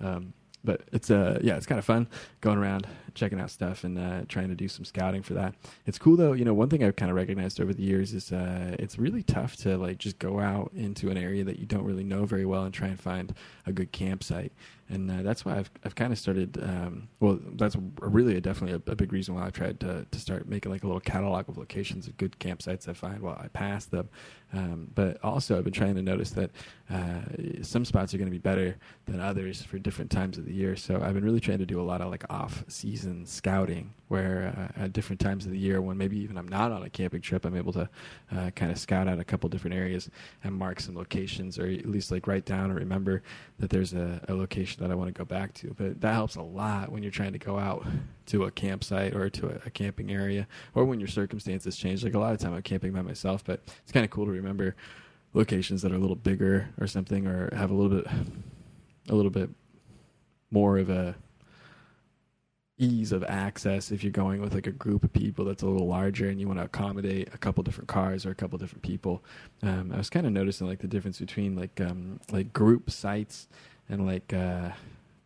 Um, 0.00 0.32
but 0.64 0.82
it's 0.90 1.10
uh 1.10 1.38
yeah 1.42 1.56
it's 1.56 1.66
kind 1.66 1.78
of 1.78 1.84
fun 1.84 2.08
going 2.40 2.56
around 2.56 2.86
checking 3.16 3.40
out 3.40 3.50
stuff 3.50 3.82
and 3.82 3.98
uh, 3.98 4.22
trying 4.28 4.48
to 4.48 4.54
do 4.54 4.68
some 4.68 4.84
scouting 4.84 5.22
for 5.22 5.34
that 5.34 5.54
it's 5.86 5.98
cool 5.98 6.16
though 6.16 6.32
you 6.32 6.44
know 6.44 6.54
one 6.54 6.68
thing 6.68 6.84
i've 6.84 6.96
kind 6.96 7.10
of 7.10 7.16
recognized 7.16 7.60
over 7.60 7.74
the 7.74 7.82
years 7.82 8.12
is 8.12 8.32
uh, 8.32 8.76
it's 8.78 8.98
really 8.98 9.22
tough 9.22 9.56
to 9.56 9.76
like 9.76 9.98
just 9.98 10.18
go 10.18 10.38
out 10.38 10.70
into 10.74 11.10
an 11.10 11.16
area 11.16 11.42
that 11.42 11.58
you 11.58 11.66
don't 11.66 11.84
really 11.84 12.04
know 12.04 12.24
very 12.24 12.44
well 12.44 12.64
and 12.64 12.72
try 12.72 12.88
and 12.88 13.00
find 13.00 13.34
a 13.66 13.72
good 13.72 13.90
campsite 13.90 14.52
and 14.88 15.10
uh, 15.10 15.22
that's 15.22 15.44
why 15.44 15.56
I've 15.56 15.70
I've 15.84 15.94
kind 15.94 16.12
of 16.12 16.18
started. 16.18 16.62
Um, 16.62 17.08
well, 17.18 17.40
that's 17.56 17.76
really 18.00 18.36
a, 18.36 18.40
definitely 18.40 18.80
a, 18.86 18.92
a, 18.92 18.94
big 18.94 19.12
reason 19.12 19.34
why 19.34 19.44
I've 19.44 19.52
tried 19.52 19.80
to 19.80 20.06
to 20.08 20.20
start 20.20 20.48
making 20.48 20.70
like 20.70 20.84
a 20.84 20.86
little 20.86 21.00
catalog 21.00 21.48
of 21.48 21.58
locations 21.58 22.06
of 22.06 22.16
good 22.16 22.38
campsites 22.38 22.88
I 22.88 22.92
find 22.92 23.20
while 23.20 23.40
I 23.42 23.48
pass 23.48 23.86
them. 23.86 24.08
Um, 24.52 24.88
but 24.94 25.18
also, 25.24 25.58
I've 25.58 25.64
been 25.64 25.72
trying 25.72 25.96
to 25.96 26.02
notice 26.02 26.30
that 26.30 26.50
uh, 26.88 27.20
some 27.62 27.84
spots 27.84 28.14
are 28.14 28.18
going 28.18 28.28
to 28.28 28.32
be 28.32 28.38
better 28.38 28.76
than 29.06 29.20
others 29.20 29.60
for 29.60 29.78
different 29.78 30.10
times 30.10 30.38
of 30.38 30.44
the 30.44 30.54
year. 30.54 30.76
So 30.76 31.02
I've 31.02 31.14
been 31.14 31.24
really 31.24 31.40
trying 31.40 31.58
to 31.58 31.66
do 31.66 31.80
a 31.80 31.82
lot 31.82 32.00
of 32.00 32.10
like 32.10 32.24
off-season 33.06 33.26
scouting, 33.26 33.92
where 34.08 34.72
uh, 34.76 34.82
at 34.82 34.92
different 34.92 35.20
times 35.20 35.46
of 35.46 35.52
the 35.52 35.58
year, 35.58 35.80
when 35.80 35.96
maybe 35.96 36.18
even 36.18 36.36
I'm 36.36 36.48
not 36.48 36.72
on 36.72 36.82
a 36.82 36.90
camping 36.90 37.20
trip, 37.20 37.44
I'm 37.44 37.56
able 37.56 37.72
to 37.72 37.88
uh, 38.32 38.50
kind 38.50 38.70
of 38.70 38.78
scout 38.78 39.08
out 39.08 39.18
a 39.18 39.24
couple 39.24 39.48
different 39.48 39.76
areas 39.76 40.10
and 40.44 40.54
mark 40.54 40.80
some 40.80 40.94
locations, 40.94 41.58
or 41.58 41.66
at 41.66 41.86
least 41.86 42.10
like 42.10 42.26
write 42.26 42.44
down 42.44 42.70
or 42.70 42.74
remember 42.74 43.22
that 43.58 43.70
there's 43.70 43.94
a, 43.94 44.20
a 44.28 44.34
location 44.34 44.82
that 44.82 44.90
I 44.90 44.94
want 44.94 45.08
to 45.08 45.18
go 45.18 45.24
back 45.24 45.54
to. 45.54 45.74
But 45.76 46.00
that 46.00 46.14
helps 46.14 46.36
a 46.36 46.42
lot 46.42 46.90
when 46.90 47.02
you're 47.02 47.12
trying 47.12 47.32
to 47.32 47.38
go 47.38 47.58
out 47.58 47.86
to 48.26 48.44
a 48.44 48.50
campsite 48.50 49.14
or 49.14 49.30
to 49.30 49.48
a, 49.48 49.60
a 49.66 49.70
camping 49.70 50.10
area, 50.10 50.46
or 50.74 50.84
when 50.84 51.00
your 51.00 51.08
circumstances 51.08 51.76
change. 51.76 52.04
Like 52.04 52.14
a 52.14 52.18
lot 52.18 52.32
of 52.32 52.38
time, 52.38 52.54
I'm 52.54 52.62
camping 52.62 52.92
by 52.92 53.02
myself, 53.02 53.44
but 53.44 53.60
it's 53.82 53.92
kind 53.92 54.04
of 54.04 54.10
cool 54.10 54.26
to 54.26 54.32
remember 54.32 54.74
locations 55.34 55.82
that 55.82 55.92
are 55.92 55.96
a 55.96 55.98
little 55.98 56.16
bigger 56.16 56.68
or 56.80 56.86
something, 56.86 57.26
or 57.26 57.54
have 57.54 57.70
a 57.70 57.74
little 57.74 57.98
bit, 57.98 58.06
a 59.08 59.14
little 59.14 59.30
bit 59.30 59.50
more 60.50 60.78
of 60.78 60.88
a 60.88 61.14
ease 62.78 63.12
of 63.12 63.24
access 63.24 63.90
if 63.90 64.04
you're 64.04 64.12
going 64.12 64.40
with 64.40 64.54
like 64.54 64.66
a 64.66 64.72
group 64.72 65.02
of 65.02 65.12
people 65.12 65.44
that's 65.44 65.62
a 65.62 65.66
little 65.66 65.86
larger 65.86 66.28
and 66.28 66.40
you 66.40 66.46
want 66.46 66.58
to 66.58 66.64
accommodate 66.64 67.28
a 67.32 67.38
couple 67.38 67.62
different 67.62 67.88
cars 67.88 68.26
or 68.26 68.30
a 68.30 68.34
couple 68.34 68.58
different 68.58 68.82
people. 68.82 69.22
Um, 69.62 69.92
I 69.94 69.96
was 69.96 70.10
kind 70.10 70.26
of 70.26 70.32
noticing 70.32 70.66
like 70.66 70.80
the 70.80 70.88
difference 70.88 71.18
between 71.18 71.56
like 71.56 71.80
um, 71.80 72.20
like 72.30 72.52
group 72.52 72.90
sites 72.90 73.48
and 73.88 74.06
like 74.06 74.32
uh, 74.32 74.70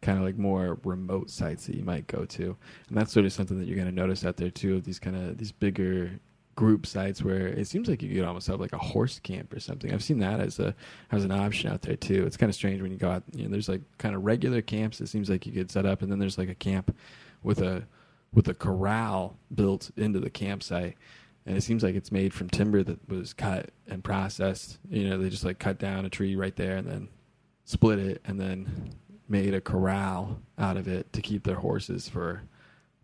kind 0.01 0.19
of 0.19 0.25
like 0.25 0.39
more 0.39 0.79
remote 0.85 1.31
sites 1.31 1.67
that 1.67 1.77
you 1.77 1.85
might 1.85 2.07
go 2.07 2.25
to, 2.25 2.57
and 2.89 2.97
that's 2.97 3.13
sort 3.13 3.27
of 3.27 3.33
something 3.33 3.59
that 3.59 3.67
you're 3.67 3.77
going 3.77 3.89
to 3.89 3.95
notice 3.95 4.25
out 4.25 4.37
there 4.37 4.51
too. 4.51 4.77
Of 4.77 4.85
these 4.85 4.99
kind 4.99 5.17
of 5.17 5.39
these 5.39 5.53
bigger 5.53 6.13
group 6.57 6.85
sites 6.85 7.23
where 7.23 7.47
it 7.47 7.67
seems 7.67 7.89
like 7.89 8.03
you 8.03 8.15
could 8.15 8.25
almost 8.25 8.47
have 8.47 8.61
like 8.61 8.75
a 8.75 8.79
horse 8.79 9.19
camp 9.21 9.51
or 9.55 9.61
something. 9.61 9.95
I've 9.95 10.05
seen 10.05 10.19
that 10.19 10.41
as 10.41 10.59
a 10.59 10.75
as 11.11 11.25
an 11.25 11.33
option 11.33 11.73
out 11.73 11.83
there 11.83 11.97
too. 11.97 12.25
It's 12.27 12.37
kind 12.37 12.51
of 12.51 12.55
strange 12.55 12.81
when 12.81 12.93
you 12.93 12.99
go 12.99 13.11
out. 13.11 13.23
You 13.35 13.45
know, 13.45 13.51
there's 13.51 13.69
like 13.69 13.81
kind 13.99 14.15
of 14.15 14.25
regular 14.25 14.63
camps. 14.63 15.01
It 15.01 15.09
seems 15.09 15.29
like 15.29 15.47
you 15.47 15.53
could 15.53 15.71
set 15.71 15.87
up, 15.87 16.03
and 16.03 16.13
then 16.13 16.19
there's 16.19 16.39
like 16.39 16.49
a 16.49 16.55
camp 16.55 16.95
with 17.43 17.61
a 17.61 17.87
with 18.33 18.49
a 18.49 18.55
corral 18.55 19.37
built 19.55 19.91
into 19.97 20.21
the 20.21 20.31
campsite. 20.31 20.97
And 21.47 21.57
it 21.57 21.63
seems 21.63 21.83
like 21.83 21.95
it's 21.95 22.13
made 22.13 22.33
from 22.33 22.49
timber 22.49 22.83
that 22.83 23.09
was 23.09 23.33
cut 23.33 23.71
and 23.89 24.05
processed. 24.05 24.79
You 24.89 25.09
know 25.09 25.19
they 25.19 25.31
just 25.31 25.45
like 25.45 25.59
cut 25.59 25.79
down 25.79 26.05
a 26.05 26.11
tree 26.11 26.37
right 26.37 26.55
there 26.55 26.77
and 26.77 26.87
then 26.87 27.09
split 27.65 27.99
it 27.99 28.21
and 28.25 28.41
then 28.41 28.93
made 29.29 29.55
a 29.55 29.61
corral 29.61 30.41
out 30.59 30.77
of 30.77 30.89
it 30.89 31.13
to 31.13 31.23
keep 31.23 31.45
their 31.45 31.57
horses 31.57 32.09
for 32.09 32.43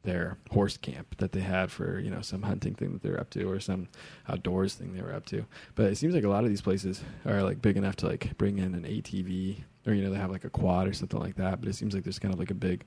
their 0.07 0.39
horse 0.53 0.77
camp 0.77 1.17
that 1.19 1.33
they 1.33 1.41
had 1.41 1.71
for 1.71 1.99
you 1.99 2.11
know 2.11 2.21
some 2.21 2.43
hunting 2.43 2.75
thing 2.75 2.93
that 2.93 3.03
they're 3.03 3.21
up 3.21 3.29
to 3.31 3.45
or 3.45 3.59
some 3.61 3.89
outdoors 4.29 4.75
thing 4.75 4.95
they 4.95 5.03
were 5.03 5.13
up 5.13 5.27
to. 5.27 5.45
But 5.75 5.87
it 5.87 5.97
seems 5.97 6.15
like 6.15 6.25
a 6.25 6.29
lot 6.29 6.45
of 6.45 6.51
these 6.51 6.63
places 6.63 7.03
are 7.27 7.43
like 7.43 7.61
big 7.61 7.77
enough 7.77 7.97
to 7.97 8.07
like 8.07 8.37
bring 8.39 8.59
in 8.59 8.75
an 8.75 8.85
atv 8.85 9.59
or 9.87 9.93
you 9.93 10.03
know 10.03 10.11
they 10.11 10.19
have 10.19 10.31
like 10.31 10.45
a 10.45 10.51
quad 10.51 10.89
or 10.89 10.93
something 10.93 11.21
like 11.21 11.37
that. 11.37 11.61
But 11.61 11.69
it 11.69 11.75
seems 11.75 11.95
like 11.95 12.05
there's 12.05 12.19
kind 12.19 12.33
of 12.33 12.41
like 12.41 12.51
a 12.51 12.55
big 12.55 12.85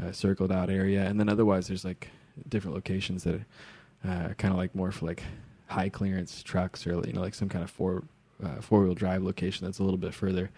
uh, 0.00 0.12
circled 0.12 0.52
out 0.52 0.70
area. 0.70 1.04
And 1.04 1.18
then 1.18 1.28
otherwise 1.28 1.68
there's 1.68 1.84
like 1.84 2.10
different 2.48 2.74
locations 2.74 3.24
that 3.24 3.34
are 3.34 3.46
uh, 4.08 4.34
kind 4.34 4.52
of 4.52 4.58
like 4.58 4.74
more 4.74 4.92
for 4.92 5.06
like 5.06 5.22
high 5.66 5.88
clearance 5.88 6.42
trucks 6.42 6.86
or 6.86 7.00
you 7.06 7.12
know 7.12 7.20
like 7.20 7.34
some 7.34 7.48
kind 7.48 7.64
of 7.64 7.70
four 7.70 8.04
uh, 8.44 8.60
four 8.60 8.82
wheel 8.82 8.94
drive 8.94 9.22
location 9.22 9.64
that's 9.64 9.78
a 9.78 9.82
little 9.82 9.98
bit 9.98 10.12
further 10.12 10.50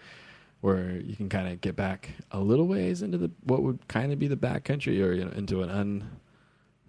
where 0.61 0.97
you 0.97 1.15
can 1.15 1.29
kind 1.29 1.47
of 1.47 1.61
get 1.61 1.75
back 1.75 2.09
a 2.31 2.39
little 2.39 2.67
ways 2.67 3.01
into 3.01 3.17
the 3.17 3.31
what 3.43 3.61
would 3.61 3.87
kind 3.87 4.11
of 4.11 4.19
be 4.19 4.27
the 4.27 4.35
back 4.35 4.63
country 4.63 5.01
or 5.01 5.13
you 5.13 5.23
know 5.23 5.31
into 5.31 5.61
an 5.61 5.69
un 5.69 6.09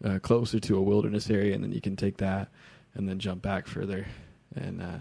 uh, 0.04 0.18
closer 0.18 0.60
to 0.60 0.76
a 0.76 0.82
wilderness 0.82 1.30
area. 1.30 1.54
And 1.54 1.62
then 1.62 1.72
you 1.72 1.80
can 1.80 1.96
take 1.96 2.18
that 2.18 2.48
and 2.94 3.08
then 3.08 3.18
jump 3.18 3.42
back 3.42 3.66
further 3.66 4.06
and 4.54 4.82
uh, 4.82 4.98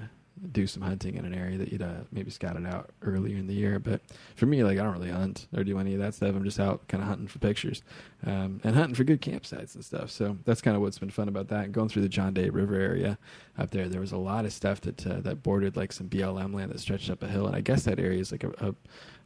do 0.52 0.68
some 0.68 0.84
hunting 0.84 1.16
in 1.16 1.26
an 1.26 1.34
area 1.34 1.58
that 1.58 1.72
you'd 1.72 1.82
uh, 1.82 2.02
maybe 2.12 2.30
scouted 2.30 2.66
out 2.66 2.90
earlier 3.02 3.38
in 3.38 3.48
the 3.48 3.54
year. 3.54 3.80
But 3.80 4.02
for 4.36 4.46
me, 4.46 4.64
like 4.64 4.78
I 4.78 4.84
don't 4.84 4.94
really 4.94 5.12
hunt 5.12 5.48
or 5.56 5.64
do 5.64 5.80
any 5.80 5.94
of 5.94 6.00
that 6.02 6.14
stuff. 6.14 6.36
I'm 6.36 6.44
just 6.44 6.60
out 6.60 6.88
kind 6.88 7.02
of 7.02 7.08
hunting 7.08 7.28
for 7.28 7.40
pictures 7.40 7.84
um, 8.26 8.60
and 8.64 8.76
hunting 8.76 8.96
for 8.96 9.04
good 9.04 9.22
campsites 9.22 9.76
and 9.76 9.86
stuff. 9.86 10.12
So 10.12 10.38
that's 10.46 10.62
kind 10.62 10.76
of 10.76 10.82
what's 10.82 11.00
been 11.00 11.10
fun 11.10 11.30
about 11.30 11.48
that. 11.50 11.66
And 11.66 11.74
Going 11.74 11.90
through 11.90 12.02
the 12.02 12.10
John 12.10 12.34
Day 12.34 12.50
River 12.50 12.76
area 12.76 13.18
up 13.58 13.72
there, 13.72 13.88
there 13.88 14.02
was 14.02 14.12
a 14.12 14.18
lot 14.18 14.46
of 14.46 14.54
stuff 14.54 14.82
that 14.82 15.06
uh, 15.08 15.22
that 15.22 15.42
bordered 15.42 15.78
like 15.78 15.94
some 15.94 16.10
BLM 16.10 16.54
land 16.54 16.72
that 16.72 16.80
stretched 16.80 17.10
up 17.10 17.24
a 17.24 17.28
hill, 17.28 17.48
and 17.48 17.56
I 17.56 17.62
guess 17.62 17.84
that 17.84 18.00
area 18.00 18.20
is 18.20 18.32
like 18.32 18.44
a, 18.44 18.52
a 18.60 18.76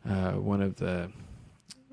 uh, 0.10 0.34
one 0.34 0.62
of 0.62 0.76
the 0.78 1.12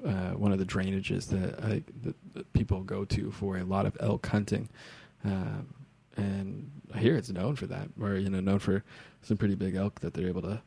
uh, 0.05 0.31
one 0.33 0.53
of 0.53 0.59
the 0.59 0.65
drainages 0.65 1.29
that, 1.29 1.65
I, 1.65 1.83
that, 2.03 2.15
that, 2.35 2.53
people 2.53 2.83
go 2.83 3.05
to 3.05 3.31
for 3.31 3.57
a 3.57 3.65
lot 3.65 3.87
of 3.87 3.97
elk 3.99 4.27
hunting. 4.27 4.69
Um, 5.25 5.75
and 6.17 6.71
I 6.95 6.99
hear 6.99 7.17
it's 7.17 7.31
known 7.31 7.57
for 7.57 7.67
that, 7.67 7.89
or 8.01 8.15
you 8.15 8.31
know, 8.31 8.41
known 8.41 8.59
for 8.59 8.85
some 9.23 9.37
pretty 9.37 9.55
big 9.55 9.77
elk 9.77 10.01
that 10.01 10.15
they're 10.15 10.29
able 10.29 10.43
to 10.43 10.63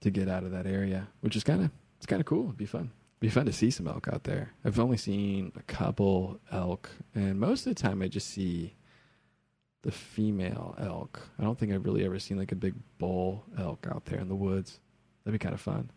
to 0.00 0.10
get 0.10 0.28
out 0.28 0.44
of 0.44 0.50
that 0.50 0.66
area, 0.66 1.08
which 1.20 1.36
is 1.36 1.44
kind 1.44 1.62
of 1.62 1.70
it's 1.96 2.06
kind 2.06 2.20
of 2.20 2.26
cool. 2.26 2.44
It'd 2.44 2.56
be 2.56 2.66
fun. 2.66 2.90
It'd 2.90 3.20
be 3.20 3.28
fun 3.28 3.46
to 3.46 3.52
see 3.52 3.70
some 3.70 3.86
elk 3.86 4.08
out 4.12 4.24
there. 4.24 4.52
I've 4.64 4.80
only 4.80 4.96
seen 4.96 5.52
a 5.56 5.62
couple 5.62 6.40
elk, 6.50 6.90
and 7.14 7.38
most 7.38 7.66
of 7.66 7.74
the 7.74 7.82
time 7.82 8.02
I 8.02 8.08
just 8.08 8.28
see 8.28 8.74
the 9.82 9.92
female 9.92 10.76
elk. 10.78 11.20
I 11.38 11.42
don't 11.42 11.58
think 11.58 11.72
I've 11.72 11.84
really 11.84 12.04
ever 12.04 12.18
seen 12.18 12.38
like 12.38 12.52
a 12.52 12.56
big 12.56 12.74
bull 12.98 13.44
elk 13.58 13.86
out 13.90 14.04
there 14.06 14.20
in 14.20 14.28
the 14.28 14.34
woods. 14.34 14.80
That'd 15.24 15.38
be 15.38 15.42
kind 15.42 15.54
of 15.54 15.60
fun. 15.60 15.90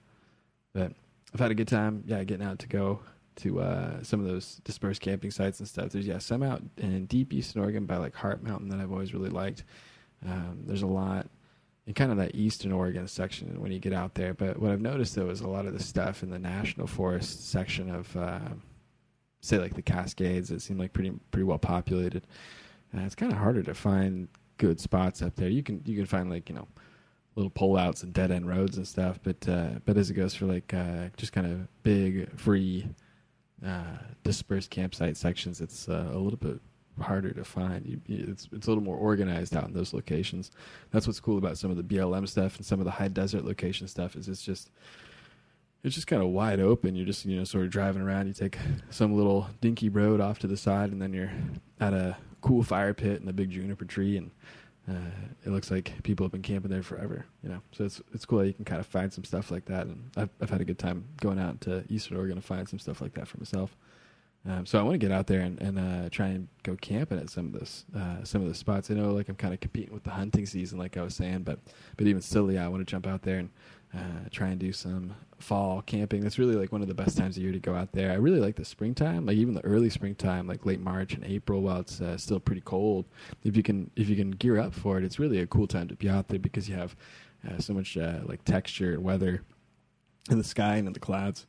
But 0.73 0.93
I've 1.33 1.39
had 1.39 1.51
a 1.51 1.55
good 1.55 1.67
time. 1.67 2.03
Yeah, 2.05 2.23
getting 2.23 2.45
out 2.45 2.59
to 2.59 2.67
go 2.67 3.01
to 3.37 3.59
uh, 3.59 4.03
some 4.03 4.19
of 4.19 4.27
those 4.27 4.61
dispersed 4.63 5.01
camping 5.01 5.31
sites 5.31 5.59
and 5.59 5.67
stuff. 5.67 5.89
There's 5.89 6.07
yeah, 6.07 6.19
some 6.19 6.43
out 6.43 6.61
in 6.77 7.05
deep 7.05 7.33
eastern 7.33 7.61
Oregon 7.61 7.85
by 7.85 7.97
like 7.97 8.15
Hart 8.15 8.43
Mountain 8.43 8.69
that 8.69 8.79
I've 8.79 8.91
always 8.91 9.13
really 9.13 9.29
liked. 9.29 9.63
Um, 10.25 10.63
there's 10.65 10.81
a 10.81 10.87
lot 10.87 11.27
in 11.87 11.93
kind 11.93 12.11
of 12.11 12.17
that 12.17 12.35
eastern 12.35 12.71
Oregon 12.71 13.07
section 13.07 13.61
when 13.61 13.71
you 13.71 13.79
get 13.79 13.93
out 13.93 14.15
there. 14.15 14.33
But 14.33 14.59
what 14.59 14.71
I've 14.71 14.81
noticed 14.81 15.15
though 15.15 15.29
is 15.29 15.41
a 15.41 15.47
lot 15.47 15.65
of 15.65 15.73
the 15.73 15.83
stuff 15.83 16.23
in 16.23 16.29
the 16.29 16.39
national 16.39 16.87
forest 16.87 17.49
section 17.49 17.89
of, 17.89 18.15
uh, 18.17 18.39
say, 19.41 19.59
like 19.59 19.75
the 19.75 19.81
Cascades, 19.81 20.49
that 20.49 20.61
seem 20.61 20.77
like 20.77 20.93
pretty 20.93 21.11
pretty 21.31 21.43
well 21.43 21.59
populated. 21.59 22.25
Uh, 22.95 23.01
it's 23.01 23.15
kind 23.15 23.31
of 23.31 23.37
harder 23.37 23.63
to 23.63 23.73
find 23.73 24.27
good 24.57 24.79
spots 24.79 25.21
up 25.21 25.35
there. 25.35 25.49
You 25.49 25.63
can 25.63 25.81
you 25.85 25.95
can 25.95 26.05
find 26.05 26.29
like 26.29 26.49
you 26.49 26.55
know 26.55 26.67
little 27.35 27.51
pullouts 27.51 28.01
and 28.03 28.13
dead 28.13 28.31
end 28.31 28.47
roads 28.47 28.77
and 28.77 28.87
stuff, 28.87 29.19
but 29.21 29.47
uh, 29.47 29.79
but 29.85 29.97
as 29.97 30.09
it 30.09 30.13
goes 30.13 30.33
for 30.33 30.45
like 30.45 30.73
uh, 30.73 31.09
just 31.17 31.33
kind 31.33 31.47
of 31.47 31.83
big 31.83 32.35
free 32.37 32.87
uh, 33.65 33.97
dispersed 34.23 34.69
campsite 34.69 35.17
sections, 35.17 35.61
it's 35.61 35.87
uh, 35.87 36.09
a 36.11 36.17
little 36.17 36.37
bit 36.37 36.59
harder 37.01 37.31
to 37.31 37.43
find. 37.43 37.85
You, 37.85 38.25
it's 38.27 38.47
it's 38.51 38.67
a 38.67 38.69
little 38.69 38.83
more 38.83 38.97
organized 38.97 39.55
out 39.55 39.67
in 39.67 39.73
those 39.73 39.93
locations. 39.93 40.51
That's 40.91 41.07
what's 41.07 41.19
cool 41.19 41.37
about 41.37 41.57
some 41.57 41.71
of 41.71 41.77
the 41.77 41.83
BLM 41.83 42.27
stuff 42.27 42.57
and 42.57 42.65
some 42.65 42.79
of 42.79 42.85
the 42.85 42.91
high 42.91 43.07
desert 43.07 43.45
location 43.45 43.87
stuff 43.87 44.15
is 44.15 44.27
it's 44.27 44.41
just 44.41 44.71
it's 45.83 45.95
just 45.95 46.07
kind 46.07 46.21
of 46.21 46.29
wide 46.29 46.59
open. 46.59 46.95
You're 46.95 47.05
just 47.05 47.25
you 47.25 47.37
know 47.37 47.43
sort 47.43 47.65
of 47.65 47.69
driving 47.69 48.01
around. 48.01 48.27
You 48.27 48.33
take 48.33 48.57
some 48.89 49.15
little 49.15 49.47
dinky 49.61 49.89
road 49.89 50.19
off 50.19 50.39
to 50.39 50.47
the 50.47 50.57
side, 50.57 50.91
and 50.91 51.01
then 51.01 51.13
you're 51.13 51.31
at 51.79 51.93
a 51.93 52.17
cool 52.41 52.63
fire 52.63 52.93
pit 52.93 53.19
and 53.19 53.29
a 53.29 53.33
big 53.33 53.51
juniper 53.51 53.85
tree, 53.85 54.17
and 54.17 54.31
uh, 54.89 54.93
it 55.45 55.49
looks 55.49 55.71
like 55.71 56.03
people 56.03 56.25
have 56.25 56.31
been 56.31 56.41
camping 56.41 56.71
there 56.71 56.83
forever. 56.83 57.25
You 57.43 57.49
know, 57.49 57.61
so 57.71 57.85
it's 57.85 58.01
it's 58.13 58.25
cool 58.25 58.39
that 58.39 58.47
you 58.47 58.53
can 58.53 58.65
kind 58.65 58.79
of 58.79 58.85
find 58.85 59.11
some 59.11 59.23
stuff 59.23 59.51
like 59.51 59.65
that. 59.65 59.87
And 59.87 60.11
I've 60.15 60.29
I've 60.41 60.49
had 60.49 60.61
a 60.61 60.65
good 60.65 60.79
time 60.79 61.05
going 61.21 61.39
out 61.39 61.61
to 61.61 61.83
Eastern 61.89 62.17
Oregon 62.17 62.35
to 62.35 62.41
find 62.41 62.67
some 62.69 62.79
stuff 62.79 63.01
like 63.01 63.13
that 63.15 63.27
for 63.27 63.37
myself. 63.37 63.75
Um, 64.47 64.65
so 64.65 64.79
I 64.79 64.83
want 64.83 64.93
to 64.93 64.99
get 64.99 65.11
out 65.11 65.25
there 65.25 65.41
and, 65.41 65.59
and 65.59 65.79
uh, 65.79 66.09
try 66.09 66.27
and 66.27 66.47
go 66.61 66.75
camping 66.75 67.17
at 67.17 67.29
some 67.31 67.47
of 67.47 67.53
this 67.53 67.85
uh, 67.95 68.23
some 68.23 68.43
of 68.43 68.47
the 68.47 68.53
spots. 68.53 68.91
I 68.91 68.93
know 68.93 69.11
like 69.11 69.27
I'm 69.27 69.35
kind 69.35 69.53
of 69.53 69.59
competing 69.59 69.93
with 69.93 70.03
the 70.03 70.11
hunting 70.11 70.45
season, 70.45 70.77
like 70.77 70.97
I 70.97 71.01
was 71.01 71.15
saying, 71.15 71.43
but 71.43 71.59
but 71.97 72.05
even 72.05 72.21
still, 72.21 72.51
yeah, 72.51 72.63
I 72.63 72.67
want 72.67 72.81
to 72.81 72.89
jump 72.89 73.07
out 73.07 73.23
there 73.23 73.39
and 73.39 73.49
uh, 73.93 74.29
try 74.29 74.49
and 74.49 74.59
do 74.59 74.71
some 74.71 75.15
fall 75.39 75.81
camping. 75.81 76.21
That's 76.21 76.37
really 76.37 76.55
like 76.55 76.71
one 76.71 76.81
of 76.81 76.87
the 76.87 76.93
best 76.93 77.17
times 77.17 77.37
of 77.37 77.43
year 77.43 77.51
to 77.51 77.59
go 77.59 77.73
out 77.73 77.91
there. 77.91 78.11
I 78.11 78.15
really 78.15 78.39
like 78.39 78.55
the 78.55 78.65
springtime, 78.65 79.25
like 79.25 79.37
even 79.37 79.55
the 79.55 79.65
early 79.65 79.89
springtime, 79.89 80.47
like 80.47 80.65
late 80.65 80.79
March 80.79 81.13
and 81.13 81.23
April, 81.23 81.61
while 81.61 81.79
it's 81.79 81.99
uh, 81.99 82.17
still 82.17 82.39
pretty 82.39 82.61
cold. 82.61 83.05
If 83.43 83.57
you 83.57 83.63
can 83.63 83.89
if 83.95 84.09
you 84.09 84.15
can 84.15 84.29
gear 84.29 84.59
up 84.59 84.75
for 84.75 84.99
it, 84.99 85.03
it's 85.03 85.17
really 85.17 85.39
a 85.39 85.47
cool 85.47 85.65
time 85.65 85.87
to 85.87 85.95
be 85.95 86.07
out 86.07 86.27
there 86.27 86.39
because 86.39 86.69
you 86.69 86.75
have 86.75 86.95
uh, 87.49 87.57
so 87.57 87.73
much 87.73 87.97
uh, 87.97 88.19
like 88.25 88.43
texture 88.43 88.93
and 88.93 89.03
weather 89.03 89.41
in 90.29 90.37
the 90.37 90.43
sky 90.43 90.75
and 90.75 90.87
in 90.87 90.93
the 90.93 90.99
clouds 90.99 91.47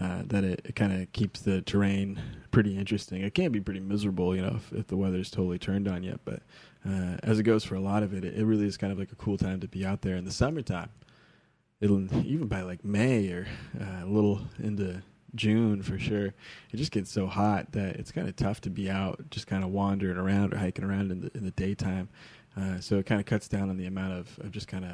uh, 0.00 0.22
that 0.26 0.44
it, 0.44 0.60
it 0.64 0.76
kind 0.76 0.92
of 0.92 1.10
keeps 1.12 1.40
the 1.40 1.62
terrain 1.62 2.20
pretty 2.50 2.76
interesting. 2.76 3.22
It 3.22 3.34
can 3.34 3.52
be 3.52 3.60
pretty 3.60 3.80
miserable, 3.80 4.36
you 4.36 4.42
know, 4.42 4.56
if, 4.56 4.72
if 4.72 4.86
the 4.88 4.96
weather's 4.96 5.30
totally 5.30 5.58
turned 5.58 5.88
on 5.88 6.02
yet. 6.02 6.20
But 6.24 6.42
uh, 6.86 7.16
as 7.22 7.38
it 7.38 7.44
goes 7.44 7.64
for 7.64 7.74
a 7.74 7.80
lot 7.80 8.02
of 8.02 8.12
it, 8.12 8.24
it, 8.24 8.34
it, 8.34 8.44
really 8.44 8.66
is 8.66 8.76
kind 8.76 8.92
of 8.92 8.98
like 8.98 9.12
a 9.12 9.16
cool 9.16 9.38
time 9.38 9.60
to 9.60 9.68
be 9.68 9.86
out 9.86 10.02
there 10.02 10.16
in 10.16 10.24
the 10.24 10.32
summertime. 10.32 10.90
It'll 11.80 12.02
even 12.24 12.46
by 12.46 12.62
like 12.62 12.84
May 12.84 13.28
or 13.28 13.46
uh, 13.78 14.04
a 14.04 14.06
little 14.06 14.40
into 14.58 15.02
June 15.34 15.82
for 15.82 15.98
sure. 15.98 16.26
It 16.72 16.76
just 16.76 16.92
gets 16.92 17.10
so 17.10 17.26
hot 17.26 17.72
that 17.72 17.96
it's 17.96 18.12
kind 18.12 18.28
of 18.28 18.36
tough 18.36 18.60
to 18.62 18.70
be 18.70 18.90
out, 18.90 19.30
just 19.30 19.46
kind 19.46 19.62
of 19.62 19.70
wandering 19.70 20.16
around 20.16 20.54
or 20.54 20.58
hiking 20.58 20.84
around 20.84 21.10
in 21.10 21.20
the 21.20 21.30
in 21.34 21.44
the 21.44 21.50
daytime. 21.52 22.08
Uh, 22.56 22.80
so 22.80 22.96
it 22.96 23.06
kind 23.06 23.20
of 23.20 23.26
cuts 23.26 23.48
down 23.48 23.68
on 23.68 23.76
the 23.76 23.86
amount 23.86 24.14
of, 24.14 24.38
of 24.38 24.50
just 24.50 24.66
kind 24.68 24.84
of 24.84 24.92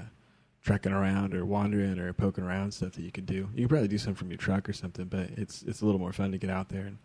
trekking 0.63 0.93
around 0.93 1.35
or 1.35 1.45
wandering 1.45 1.99
or 1.99 2.13
poking 2.13 2.45
around 2.45 2.73
stuff 2.73 2.93
that 2.93 3.03
you 3.03 3.11
could 3.11 3.27
do. 3.27 3.49
You 3.55 3.65
could 3.65 3.71
probably 3.71 3.89
do 3.89 3.99
some 3.99 4.15
from 4.15 4.31
your 4.31 4.39
truck 4.39 4.69
or 4.69 4.73
something, 4.73 5.07
but 5.07 5.31
it's 5.37 5.63
it's 5.63 5.81
a 5.81 5.85
little 5.87 6.01
more 6.01 6.13
fun 6.13 6.33
to 6.33 6.39
get 6.39 6.51
out 6.51 6.69
there 6.69 6.87
and 6.87 6.99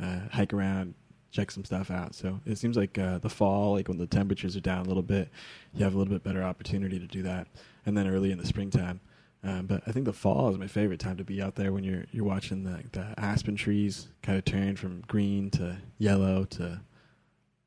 uh, 0.00 0.28
hike 0.32 0.52
around, 0.52 0.94
check 1.30 1.50
some 1.50 1.64
stuff 1.64 1.90
out. 1.90 2.14
So 2.14 2.40
it 2.44 2.58
seems 2.58 2.76
like 2.76 2.98
uh, 2.98 3.18
the 3.18 3.28
fall, 3.28 3.74
like 3.74 3.88
when 3.88 3.98
the 3.98 4.06
temperatures 4.06 4.56
are 4.56 4.60
down 4.60 4.84
a 4.84 4.88
little 4.88 5.02
bit, 5.02 5.28
you 5.72 5.84
have 5.84 5.94
a 5.94 5.98
little 5.98 6.12
bit 6.12 6.24
better 6.24 6.42
opportunity 6.42 6.98
to 6.98 7.06
do 7.06 7.22
that. 7.22 7.46
And 7.86 7.96
then 7.96 8.08
early 8.08 8.32
in 8.32 8.38
the 8.38 8.46
springtime. 8.46 9.00
Um, 9.44 9.66
but 9.66 9.82
I 9.86 9.92
think 9.92 10.06
the 10.06 10.12
fall 10.12 10.48
is 10.48 10.56
my 10.56 10.66
favorite 10.66 11.00
time 11.00 11.18
to 11.18 11.24
be 11.24 11.42
out 11.42 11.54
there 11.54 11.70
when 11.70 11.84
you're 11.84 12.06
you're 12.10 12.24
watching 12.24 12.64
the 12.64 12.82
the 12.92 13.14
aspen 13.18 13.56
trees 13.56 14.08
kind 14.22 14.38
of 14.38 14.44
turn 14.44 14.74
from 14.76 15.02
green 15.06 15.50
to 15.50 15.76
yellow 15.98 16.44
to 16.46 16.80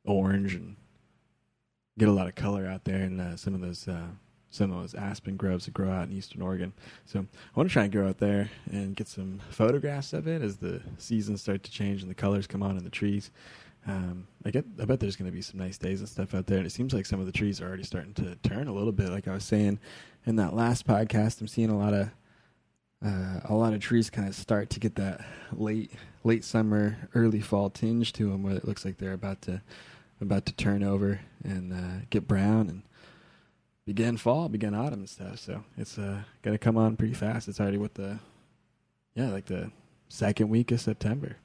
orange 0.03 0.55
and 0.55 0.75
get 1.99 2.09
a 2.09 2.11
lot 2.11 2.27
of 2.27 2.35
color 2.35 2.65
out 2.65 2.83
there 2.85 3.03
and 3.03 3.21
uh, 3.21 3.35
some 3.35 3.53
of 3.53 3.61
those 3.61 3.87
uh, 3.87 4.07
some 4.49 4.71
of 4.71 4.81
those 4.81 4.93
aspen 4.95 5.35
groves 5.35 5.65
that 5.65 5.73
grow 5.73 5.91
out 5.91 6.07
in 6.07 6.13
eastern 6.13 6.41
Oregon. 6.41 6.73
So 7.05 7.19
I 7.19 7.59
want 7.59 7.69
to 7.69 7.73
try 7.73 7.83
and 7.83 7.91
go 7.91 8.07
out 8.07 8.17
there 8.17 8.49
and 8.71 8.95
get 8.95 9.07
some 9.07 9.39
photographs 9.49 10.13
of 10.13 10.27
it 10.27 10.41
as 10.41 10.57
the 10.57 10.81
seasons 10.97 11.41
start 11.41 11.63
to 11.63 11.71
change 11.71 12.01
and 12.01 12.09
the 12.09 12.15
colors 12.15 12.47
come 12.47 12.63
on 12.63 12.77
in 12.77 12.83
the 12.83 12.89
trees. 12.89 13.31
Um, 13.87 14.27
I 14.45 14.51
get, 14.51 14.65
I 14.81 14.85
bet 14.85 14.99
there's 14.99 15.15
going 15.15 15.31
to 15.31 15.35
be 15.35 15.41
some 15.41 15.59
nice 15.59 15.77
days 15.77 16.01
and 16.01 16.09
stuff 16.09 16.33
out 16.33 16.45
there, 16.45 16.57
and 16.57 16.67
it 16.67 16.71
seems 16.71 16.93
like 16.93 17.05
some 17.05 17.21
of 17.21 17.25
the 17.25 17.31
trees 17.31 17.61
are 17.61 17.67
already 17.67 17.83
starting 17.83 18.13
to 18.15 18.35
turn 18.37 18.67
a 18.67 18.73
little 18.73 18.91
bit. 18.91 19.09
Like 19.09 19.27
I 19.29 19.33
was 19.33 19.45
saying 19.45 19.79
in 20.25 20.35
that 20.37 20.53
last 20.53 20.85
podcast, 20.85 21.39
I'm 21.39 21.47
seeing 21.47 21.69
a 21.69 21.77
lot 21.77 21.93
of 21.93 22.09
uh, 23.05 23.41
a 23.45 23.53
lot 23.53 23.73
of 23.73 23.79
trees 23.79 24.09
kind 24.09 24.27
of 24.27 24.33
start 24.35 24.71
to 24.71 24.79
get 24.79 24.95
that 24.95 25.21
late 25.53 25.91
late 26.23 26.43
summer, 26.43 26.97
early 27.13 27.39
fall 27.39 27.69
tinge 27.69 28.11
to 28.13 28.29
them, 28.29 28.43
where 28.43 28.55
it 28.55 28.67
looks 28.67 28.83
like 28.83 28.97
they're 28.97 29.13
about 29.13 29.41
to 29.43 29.61
about 30.19 30.45
to 30.47 30.53
turn 30.53 30.83
over 30.83 31.21
and 31.43 31.71
uh, 31.71 32.05
get 32.09 32.27
brown 32.27 32.69
and 32.69 32.81
begin 33.87 34.17
fall, 34.17 34.49
begin 34.49 34.75
autumn 34.75 34.99
and 34.99 35.09
stuff. 35.09 35.39
So 35.39 35.63
it's 35.77 35.97
uh, 35.97 36.19
gonna 36.43 36.59
come 36.59 36.77
on 36.77 36.97
pretty 36.97 37.15
fast. 37.15 37.47
It's 37.47 37.59
already 37.59 37.77
with 37.77 37.95
the 37.95 38.19
yeah, 39.15 39.29
like 39.29 39.45
the 39.45 39.71
second 40.09 40.49
week 40.49 40.71
of 40.71 40.79
September. 40.79 41.37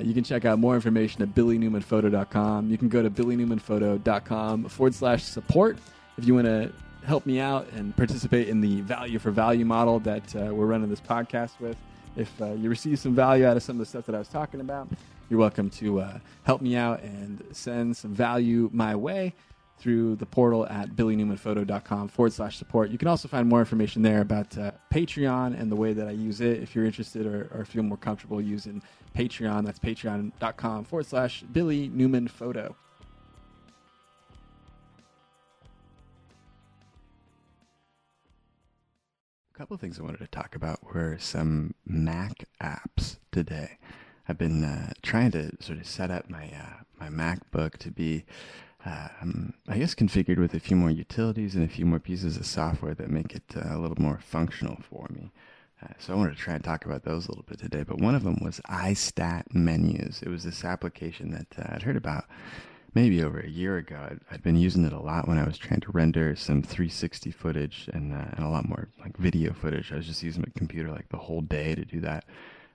You 0.00 0.14
can 0.14 0.24
check 0.24 0.46
out 0.46 0.58
more 0.58 0.74
information 0.74 1.20
at 1.20 1.34
billynewmanphoto.com. 1.34 2.70
You 2.70 2.78
can 2.78 2.88
go 2.88 3.02
to 3.02 3.10
billynewmanphoto.com 3.10 4.64
forward 4.70 4.94
slash 4.94 5.22
support 5.22 5.76
if 6.16 6.24
you 6.24 6.34
want 6.34 6.46
to 6.46 6.72
help 7.04 7.26
me 7.26 7.38
out 7.38 7.68
and 7.74 7.94
participate 7.94 8.48
in 8.48 8.62
the 8.62 8.80
value 8.80 9.18
for 9.18 9.30
value 9.30 9.66
model 9.66 10.00
that 10.00 10.34
uh, 10.34 10.54
we're 10.54 10.64
running 10.64 10.88
this 10.88 11.02
podcast 11.02 11.60
with. 11.60 11.76
If 12.16 12.40
uh, 12.40 12.52
you 12.52 12.70
receive 12.70 12.98
some 12.98 13.14
value 13.14 13.44
out 13.44 13.58
of 13.58 13.62
some 13.62 13.76
of 13.76 13.80
the 13.80 13.86
stuff 13.86 14.06
that 14.06 14.14
I 14.14 14.18
was 14.18 14.28
talking 14.28 14.60
about, 14.60 14.88
you're 15.30 15.38
welcome 15.38 15.70
to 15.70 16.00
uh, 16.00 16.18
help 16.42 16.60
me 16.60 16.76
out 16.76 17.00
and 17.02 17.42
send 17.52 17.96
some 17.96 18.12
value 18.12 18.68
my 18.72 18.96
way 18.96 19.32
through 19.78 20.16
the 20.16 20.26
portal 20.26 20.66
at 20.66 20.90
billynewmanphoto.com 20.90 22.08
forward 22.08 22.32
slash 22.32 22.58
support. 22.58 22.90
You 22.90 22.98
can 22.98 23.08
also 23.08 23.28
find 23.28 23.48
more 23.48 23.60
information 23.60 24.02
there 24.02 24.20
about 24.20 24.58
uh, 24.58 24.72
Patreon 24.92 25.58
and 25.58 25.72
the 25.72 25.76
way 25.76 25.94
that 25.94 26.06
I 26.06 26.10
use 26.10 26.40
it 26.40 26.62
if 26.62 26.74
you're 26.74 26.84
interested 26.84 27.26
or, 27.26 27.48
or 27.54 27.64
feel 27.64 27.82
more 27.82 27.96
comfortable 27.96 28.40
using 28.42 28.82
Patreon. 29.16 29.64
That's 29.64 29.78
patreon.com 29.78 30.84
forward 30.84 31.06
slash 31.06 31.42
Billy 31.52 31.88
Newman 31.88 32.28
Photo. 32.28 32.76
A 39.54 39.58
couple 39.58 39.74
of 39.74 39.80
things 39.80 39.98
I 39.98 40.02
wanted 40.02 40.18
to 40.18 40.26
talk 40.26 40.54
about 40.56 40.82
were 40.82 41.16
some 41.18 41.74
Mac 41.86 42.44
apps 42.62 43.18
today. 43.30 43.78
I've 44.30 44.38
been 44.38 44.62
uh, 44.62 44.92
trying 45.02 45.32
to 45.32 45.50
sort 45.58 45.80
of 45.80 45.86
set 45.88 46.12
up 46.12 46.30
my 46.30 46.44
uh, 46.44 46.84
my 47.00 47.08
MacBook 47.08 47.78
to 47.78 47.90
be 47.90 48.24
um, 48.86 49.54
I 49.66 49.76
guess 49.76 49.92
configured 49.92 50.38
with 50.38 50.54
a 50.54 50.60
few 50.60 50.76
more 50.76 50.90
utilities 50.90 51.56
and 51.56 51.64
a 51.64 51.68
few 51.68 51.84
more 51.84 51.98
pieces 51.98 52.36
of 52.36 52.46
software 52.46 52.94
that 52.94 53.10
make 53.10 53.34
it 53.34 53.42
uh, 53.56 53.74
a 53.76 53.78
little 53.78 54.00
more 54.00 54.20
functional 54.22 54.78
for 54.88 55.08
me. 55.10 55.32
Uh, 55.82 55.88
so 55.98 56.12
I 56.12 56.16
wanted 56.16 56.36
to 56.36 56.42
try 56.42 56.54
and 56.54 56.62
talk 56.62 56.84
about 56.84 57.02
those 57.02 57.26
a 57.26 57.32
little 57.32 57.44
bit 57.48 57.58
today. 57.58 57.82
But 57.82 57.98
one 57.98 58.14
of 58.14 58.22
them 58.22 58.38
was 58.40 58.60
iStat 58.70 59.52
Menus. 59.52 60.22
It 60.22 60.28
was 60.28 60.44
this 60.44 60.64
application 60.64 61.32
that 61.32 61.46
uh, 61.58 61.74
I'd 61.74 61.82
heard 61.82 61.96
about 61.96 62.26
maybe 62.94 63.24
over 63.24 63.40
a 63.40 63.48
year 63.48 63.78
ago. 63.78 63.96
I'd, 63.96 64.20
I'd, 64.30 64.42
been 64.44 64.56
using 64.56 64.84
it 64.84 64.92
a 64.92 65.00
lot 65.00 65.26
when 65.26 65.38
I 65.38 65.44
was 65.44 65.58
trying 65.58 65.80
to 65.80 65.90
render 65.90 66.36
some 66.36 66.62
360 66.62 67.32
footage 67.32 67.90
and, 67.92 68.12
uh, 68.12 68.26
and 68.36 68.44
a 68.44 68.48
lot 68.48 68.68
more 68.68 68.90
like 69.00 69.16
video 69.16 69.52
footage. 69.52 69.90
I 69.90 69.96
was 69.96 70.06
just 70.06 70.22
using 70.22 70.42
my 70.42 70.52
computer 70.56 70.90
like 70.90 71.08
the 71.08 71.16
whole 71.16 71.40
day 71.40 71.74
to 71.74 71.84
do 71.84 72.00
that. 72.02 72.24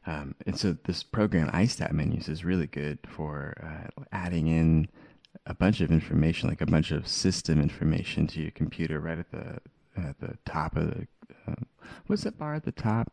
Um, 0.08 0.36
and 0.46 0.58
so 0.60 0.78
this 0.84 1.04
program 1.04 1.50
iStat 1.52 1.92
Menus 1.92 2.28
is 2.28 2.46
really 2.46 2.68
good 2.68 3.00
for 3.08 3.56
uh, 3.64 4.04
adding 4.12 4.48
in 4.48 4.88
a 5.46 5.54
bunch 5.54 5.82
of 5.82 5.92
information, 5.92 6.50
like 6.50 6.62
a 6.62 6.66
bunch 6.66 6.92
of 6.92 7.08
system 7.08 7.60
information 7.62 8.28
to 8.28 8.42
your 8.42 8.52
computer 8.52 9.00
right 9.00 9.20
at 9.20 9.32
the 9.32 9.60
at 9.98 10.20
the 10.20 10.38
top 10.46 10.76
of 10.76 10.88
the 10.88 11.08
uh, 11.48 11.56
what's 12.08 12.24
that 12.24 12.38
bar 12.38 12.56
at 12.56 12.66
the 12.66 12.72
top? 12.72 13.12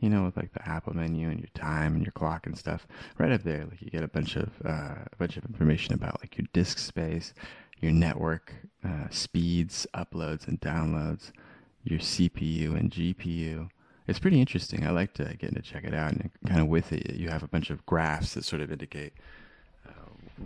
You 0.00 0.10
know, 0.10 0.24
with 0.24 0.36
like 0.36 0.52
the 0.52 0.68
Apple 0.68 0.94
menu 0.94 1.28
and 1.28 1.38
your 1.38 1.50
time 1.54 1.94
and 1.94 2.02
your 2.02 2.12
clock 2.12 2.46
and 2.46 2.58
stuff. 2.58 2.88
Right 3.18 3.30
up 3.30 3.44
there, 3.44 3.66
like 3.70 3.80
you 3.80 3.90
get 3.90 4.02
a 4.02 4.08
bunch 4.08 4.36
of 4.36 4.50
uh, 4.64 4.96
a 5.12 5.16
bunch 5.18 5.36
of 5.36 5.44
information 5.44 5.94
about 5.94 6.20
like 6.20 6.36
your 6.36 6.48
disk 6.52 6.78
space, 6.78 7.32
your 7.80 7.92
network 7.92 8.52
uh, 8.84 9.08
speeds, 9.10 9.86
uploads 9.94 10.48
and 10.48 10.60
downloads, 10.60 11.30
your 11.84 12.00
CPU 12.00 12.76
and 12.76 12.90
GPU. 12.90 13.68
It's 14.06 14.18
pretty 14.18 14.40
interesting. 14.40 14.86
I 14.86 14.90
like 14.90 15.14
to 15.14 15.36
get 15.38 15.54
to 15.54 15.62
check 15.62 15.84
it 15.84 15.94
out, 15.94 16.12
and 16.12 16.30
kind 16.46 16.60
of 16.60 16.68
with 16.68 16.92
it, 16.92 17.14
you 17.14 17.28
have 17.28 17.42
a 17.42 17.48
bunch 17.48 17.70
of 17.70 17.86
graphs 17.86 18.34
that 18.34 18.44
sort 18.44 18.62
of 18.62 18.72
indicate 18.72 19.12
uh, 19.86 19.92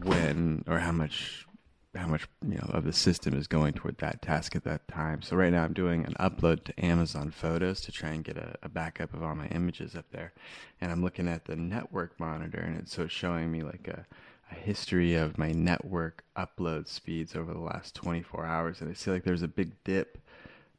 when 0.03 0.65
or 0.67 0.79
how 0.79 0.93
much 0.93 1.47
how 1.95 2.07
much 2.07 2.29
you 2.47 2.57
know 2.57 2.71
of 2.73 2.85
the 2.85 2.93
system 2.93 3.35
is 3.35 3.47
going 3.47 3.73
toward 3.73 3.97
that 3.99 4.21
task 4.21 4.55
at 4.55 4.65
that 4.65 4.87
time. 4.89 5.23
So 5.23 5.37
right 5.37 5.53
now 5.53 5.65
I'm 5.65 5.73
doing 5.73 6.05
an 6.05 6.15
upload 6.21 6.65
to 6.65 6.85
Amazon 6.85 7.31
Photos 7.31 7.81
to 7.83 7.93
try 7.93 8.11
and 8.11 8.23
get 8.23 8.37
a, 8.37 8.57
a 8.63 8.69
backup 8.69 9.15
of 9.15 9.23
all 9.23 9.35
my 9.35 9.47
images 9.47 9.95
up 9.97 10.07
there, 10.11 10.33
and 10.81 10.93
I'm 10.93 11.03
looking 11.03 11.29
at 11.29 11.47
the 11.47 11.57
network 11.57 12.19
monitor, 12.21 12.59
and 12.59 12.79
it's 12.79 12.95
so 12.95 13.05
it's 13.05 13.13
showing 13.13 13.51
me 13.51 13.63
like 13.63 13.89
a, 13.89 14.07
a 14.51 14.55
history 14.55 15.15
of 15.15 15.39
my 15.39 15.53
network 15.53 16.25
upload 16.37 16.89
speeds 16.89 17.35
over 17.35 17.53
the 17.53 17.61
last 17.61 17.95
24 17.95 18.45
hours, 18.45 18.81
and 18.81 18.91
I 18.91 18.93
see 18.93 19.11
like 19.11 19.25
there's 19.25 19.43
a 19.43 19.49
big 19.49 19.73
dip 19.83 20.19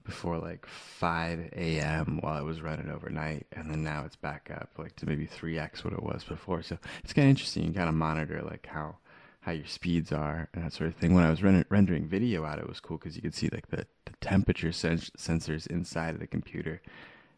before 0.08 0.40
like 0.40 0.66
5 0.66 1.50
a.m. 1.54 2.20
while 2.22 2.40
it 2.40 2.46
was 2.46 2.62
running 2.62 2.90
overnight, 2.90 3.46
and 3.52 3.70
then 3.70 3.84
now 3.84 4.06
it's 4.06 4.16
back 4.16 4.50
up 4.56 4.72
like 4.78 4.96
to 4.96 5.06
maybe 5.06 5.28
3x 5.28 5.84
what 5.84 5.94
it 5.94 6.02
was 6.02 6.24
before. 6.24 6.64
So 6.64 6.78
it's 7.04 7.14
kind 7.14 7.28
of 7.28 7.30
interesting. 7.30 7.66
You 7.66 7.74
kind 7.74 7.90
of 7.90 7.94
monitor 7.94 8.42
like 8.42 8.66
how 8.66 8.96
how 9.42 9.52
your 9.52 9.68
speeds 9.68 10.12
are 10.12 10.50
and 10.54 10.64
that 10.64 10.74
sort 10.74 10.90
of 10.90 10.96
thing. 10.96 11.14
When 11.14 11.24
I 11.24 11.30
was 11.30 11.44
render- 11.44 11.68
rendering 11.70 12.08
video 12.08 12.44
out, 12.46 12.58
it 12.58 12.68
was 12.68 12.80
cool 12.80 12.98
because 12.98 13.16
you 13.16 13.22
could 13.22 13.36
see 13.36 13.50
like 13.52 13.68
the, 13.68 13.86
the 14.06 14.14
temperature 14.22 14.70
sensors 14.70 15.68
inside 15.68 16.16
of 16.16 16.20
the 16.20 16.28
computer, 16.28 16.82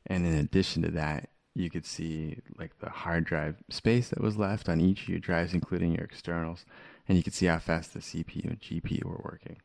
and 0.06 0.26
in 0.26 0.36
addition 0.36 0.84
to 0.84 0.92
that, 0.92 1.30
you 1.56 1.72
could 1.72 1.86
see 1.88 2.38
like 2.58 2.80
the 2.80 2.90
hard 2.90 3.26
drive 3.26 3.58
space 3.70 4.10
that 4.10 4.22
was 4.22 4.38
left 4.38 4.70
on 4.70 4.80
each 4.80 5.04
of 5.04 5.10
your 5.10 5.20
drives, 5.20 5.56
including 5.56 5.96
your 5.96 6.06
externals, 6.06 6.66
and 7.08 7.18
you 7.18 7.24
could 7.24 7.34
see 7.34 7.48
how 7.48 7.58
fast 7.58 7.96
the 7.96 8.00
CPU 8.00 8.46
and 8.46 8.60
GPU 8.60 9.04
were 9.04 9.22
working. 9.24 9.58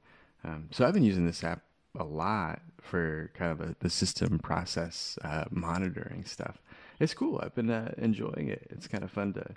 Um, 0.43 0.69
so 0.73 0.87
I've 0.87 0.95
been 0.95 1.05
using 1.05 1.27
this 1.27 1.45
app 1.45 1.63
a 1.97 2.05
lot 2.05 2.61
for 2.81 3.31
kind 3.35 3.53
of 3.53 3.59
the, 3.59 3.77
the 3.81 3.91
system 3.91 4.39
process 4.39 5.19
uh, 5.23 5.45
monitoring 5.51 6.25
stuff. 6.25 6.61
It's 7.01 7.15
cool. 7.15 7.41
I've 7.43 7.55
been 7.55 7.71
uh, 7.71 7.93
enjoying 7.99 8.49
it. 8.49 8.67
It's 8.71 8.87
kind 8.87 9.05
of 9.05 9.11
fun 9.11 9.33
to 9.35 9.55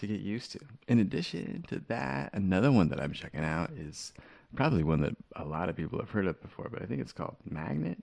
to 0.00 0.06
get 0.06 0.20
used 0.20 0.52
to. 0.52 0.60
In 0.88 0.98
addition 0.98 1.64
to 1.68 1.80
that, 1.88 2.32
another 2.32 2.72
one 2.72 2.88
that 2.88 3.00
I'm 3.00 3.12
checking 3.12 3.44
out 3.44 3.70
is 3.72 4.12
probably 4.54 4.82
one 4.82 5.02
that 5.02 5.16
a 5.36 5.44
lot 5.44 5.68
of 5.68 5.76
people 5.76 5.98
have 5.98 6.10
heard 6.10 6.26
of 6.26 6.40
before, 6.40 6.68
but 6.70 6.82
I 6.82 6.86
think 6.86 7.00
it's 7.00 7.12
called 7.12 7.36
Magnet. 7.44 7.98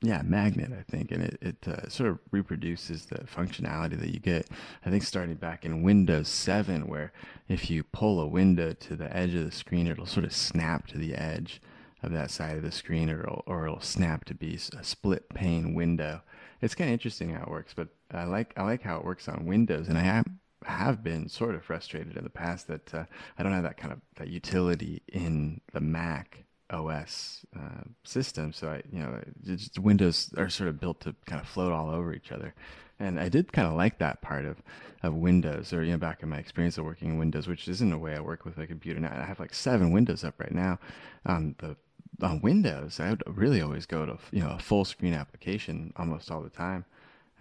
Yeah, 0.00 0.22
Magnet, 0.22 0.70
I 0.78 0.82
think, 0.82 1.12
and 1.12 1.22
it, 1.22 1.38
it 1.40 1.68
uh, 1.68 1.88
sort 1.88 2.10
of 2.10 2.18
reproduces 2.30 3.06
the 3.06 3.20
functionality 3.24 3.98
that 4.00 4.12
you 4.12 4.20
get, 4.20 4.48
I 4.84 4.90
think, 4.90 5.02
starting 5.02 5.36
back 5.36 5.64
in 5.64 5.82
Windows 5.82 6.28
7, 6.28 6.86
where 6.88 7.12
if 7.48 7.70
you 7.70 7.84
pull 7.84 8.20
a 8.20 8.26
window 8.26 8.72
to 8.72 8.96
the 8.96 9.14
edge 9.16 9.34
of 9.34 9.44
the 9.44 9.52
screen, 9.52 9.86
it'll 9.86 10.04
sort 10.04 10.26
of 10.26 10.34
snap 10.34 10.88
to 10.88 10.98
the 10.98 11.14
edge 11.14 11.60
of 12.06 12.12
that 12.12 12.30
side 12.30 12.56
of 12.56 12.62
the 12.62 12.72
screen, 12.72 13.10
or 13.10 13.20
it'll, 13.20 13.42
or 13.46 13.66
it'll 13.66 13.80
snap 13.80 14.24
to 14.26 14.34
be 14.34 14.58
a 14.78 14.84
split 14.84 15.28
pane 15.30 15.74
window. 15.74 16.22
It's 16.60 16.74
kind 16.74 16.88
of 16.88 16.92
interesting 16.92 17.30
how 17.30 17.42
it 17.42 17.50
works, 17.50 17.74
but 17.74 17.88
I 18.10 18.24
like 18.24 18.54
I 18.56 18.62
like 18.62 18.82
how 18.82 18.98
it 18.98 19.04
works 19.04 19.28
on 19.28 19.46
Windows, 19.46 19.88
and 19.88 19.98
I 19.98 20.02
have 20.02 20.24
have 20.64 21.04
been 21.04 21.28
sort 21.28 21.54
of 21.54 21.62
frustrated 21.62 22.16
in 22.16 22.24
the 22.24 22.30
past 22.30 22.68
that 22.68 22.94
uh, 22.94 23.04
I 23.38 23.42
don't 23.42 23.52
have 23.52 23.64
that 23.64 23.76
kind 23.76 23.92
of 23.92 24.00
that 24.16 24.28
utility 24.28 25.02
in 25.08 25.60
the 25.72 25.80
Mac 25.80 26.44
OS 26.70 27.44
uh, 27.56 27.84
system. 28.04 28.52
So 28.52 28.68
I, 28.68 28.82
you 28.90 29.00
know, 29.00 29.20
Windows 29.78 30.32
are 30.36 30.48
sort 30.48 30.68
of 30.68 30.80
built 30.80 31.00
to 31.00 31.14
kind 31.26 31.40
of 31.40 31.48
float 31.48 31.72
all 31.72 31.90
over 31.90 32.14
each 32.14 32.32
other. 32.32 32.54
And 32.98 33.18
I 33.18 33.28
did 33.28 33.52
kind 33.52 33.66
of 33.66 33.74
like 33.74 33.98
that 33.98 34.22
part 34.22 34.44
of, 34.44 34.62
of 35.02 35.14
Windows, 35.14 35.72
or 35.72 35.82
you 35.82 35.92
know, 35.92 35.98
back 35.98 36.22
in 36.22 36.28
my 36.28 36.38
experience 36.38 36.78
of 36.78 36.84
working 36.84 37.10
in 37.10 37.18
Windows, 37.18 37.48
which 37.48 37.66
isn't 37.68 37.90
the 37.90 37.98
way 37.98 38.14
I 38.14 38.20
work 38.20 38.44
with 38.44 38.56
my 38.56 38.66
computer 38.66 39.00
now. 39.00 39.12
I 39.12 39.24
have 39.24 39.40
like 39.40 39.52
seven 39.52 39.90
Windows 39.90 40.24
up 40.24 40.34
right 40.38 40.52
now 40.54 40.78
on 41.26 41.56
the 41.58 41.76
on 42.22 42.40
Windows. 42.40 43.00
I 43.00 43.10
would 43.10 43.22
really 43.26 43.60
always 43.60 43.86
go 43.86 44.06
to 44.06 44.18
you 44.32 44.42
know 44.42 44.50
a 44.50 44.58
full 44.58 44.84
screen 44.84 45.14
application 45.14 45.92
almost 45.96 46.30
all 46.30 46.42
the 46.42 46.50
time. 46.50 46.84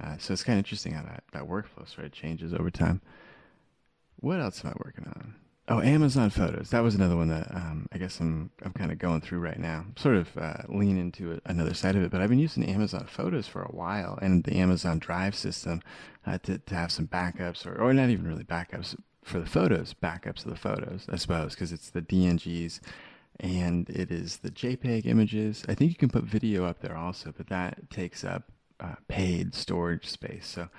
Uh, 0.02 0.18
so 0.18 0.34
it's 0.34 0.44
kind 0.44 0.58
of 0.58 0.66
interesting 0.66 0.94
how 0.94 1.04
that, 1.04 1.24
that 1.34 1.44
workflow 1.44 1.88
sort 1.88 2.06
of 2.06 2.12
changes 2.12 2.54
over 2.54 2.72
time. 2.72 3.00
What 4.20 4.40
else 4.40 4.66
am 4.66 4.72
I 4.72 4.74
working 4.84 5.06
on? 5.06 5.36
Oh, 5.70 5.80
Amazon 5.80 6.30
Photos. 6.30 6.72
That 6.72 6.84
was 6.84 6.96
another 6.96 7.16
one 7.16 7.30
that 7.30 7.50
um, 7.56 7.88
I 7.94 7.98
guess 7.98 8.20
I'm 8.20 8.52
I'm 8.64 8.74
kind 8.74 8.92
of 8.92 8.98
going 8.98 9.22
through 9.22 9.40
right 9.40 9.60
now. 9.60 9.86
Sort 9.96 10.18
of 10.18 10.38
uh, 10.38 10.64
lean 10.68 10.98
into 10.98 11.40
another 11.46 11.74
side 11.74 11.96
of 11.96 12.04
it, 12.04 12.12
but 12.12 12.20
I've 12.20 12.30
been 12.30 12.40
using 12.40 12.66
Amazon 12.66 13.06
Photos 13.08 13.48
for 13.48 13.62
a 13.62 13.72
while 13.72 14.20
and 14.22 14.44
the 14.44 14.58
Amazon 14.58 15.00
Drive 15.00 15.36
system 15.36 15.82
uh, 16.26 16.38
to 16.40 16.58
to 16.58 16.76
have 16.76 16.92
some 16.92 17.08
backups 17.08 17.66
or 17.66 17.80
or 17.80 17.94
not 17.94 18.10
even 18.10 18.28
really 18.28 18.44
backups 18.44 18.96
for 19.24 19.40
the 19.40 19.46
photos, 19.46 19.94
backups 19.94 20.44
of 20.44 20.52
the 20.52 20.58
photos, 20.58 21.06
I 21.10 21.16
suppose, 21.16 21.54
because 21.54 21.72
it's 21.72 21.90
the 21.90 22.02
DNGs 22.02 22.82
and 23.40 23.90
it 23.90 24.12
is 24.12 24.38
the 24.38 24.52
JPEG 24.52 25.06
images. 25.06 25.64
I 25.68 25.74
think 25.74 25.92
you 25.92 25.98
can 25.98 26.10
put 26.10 26.24
video 26.24 26.66
up 26.66 26.82
there 26.82 26.98
also, 26.98 27.34
but 27.36 27.48
that 27.48 27.90
takes 27.90 28.24
up 28.24 28.52
uh, 28.80 28.96
paid 29.08 29.56
storage 29.56 30.08
space. 30.08 30.48
So 30.48 30.70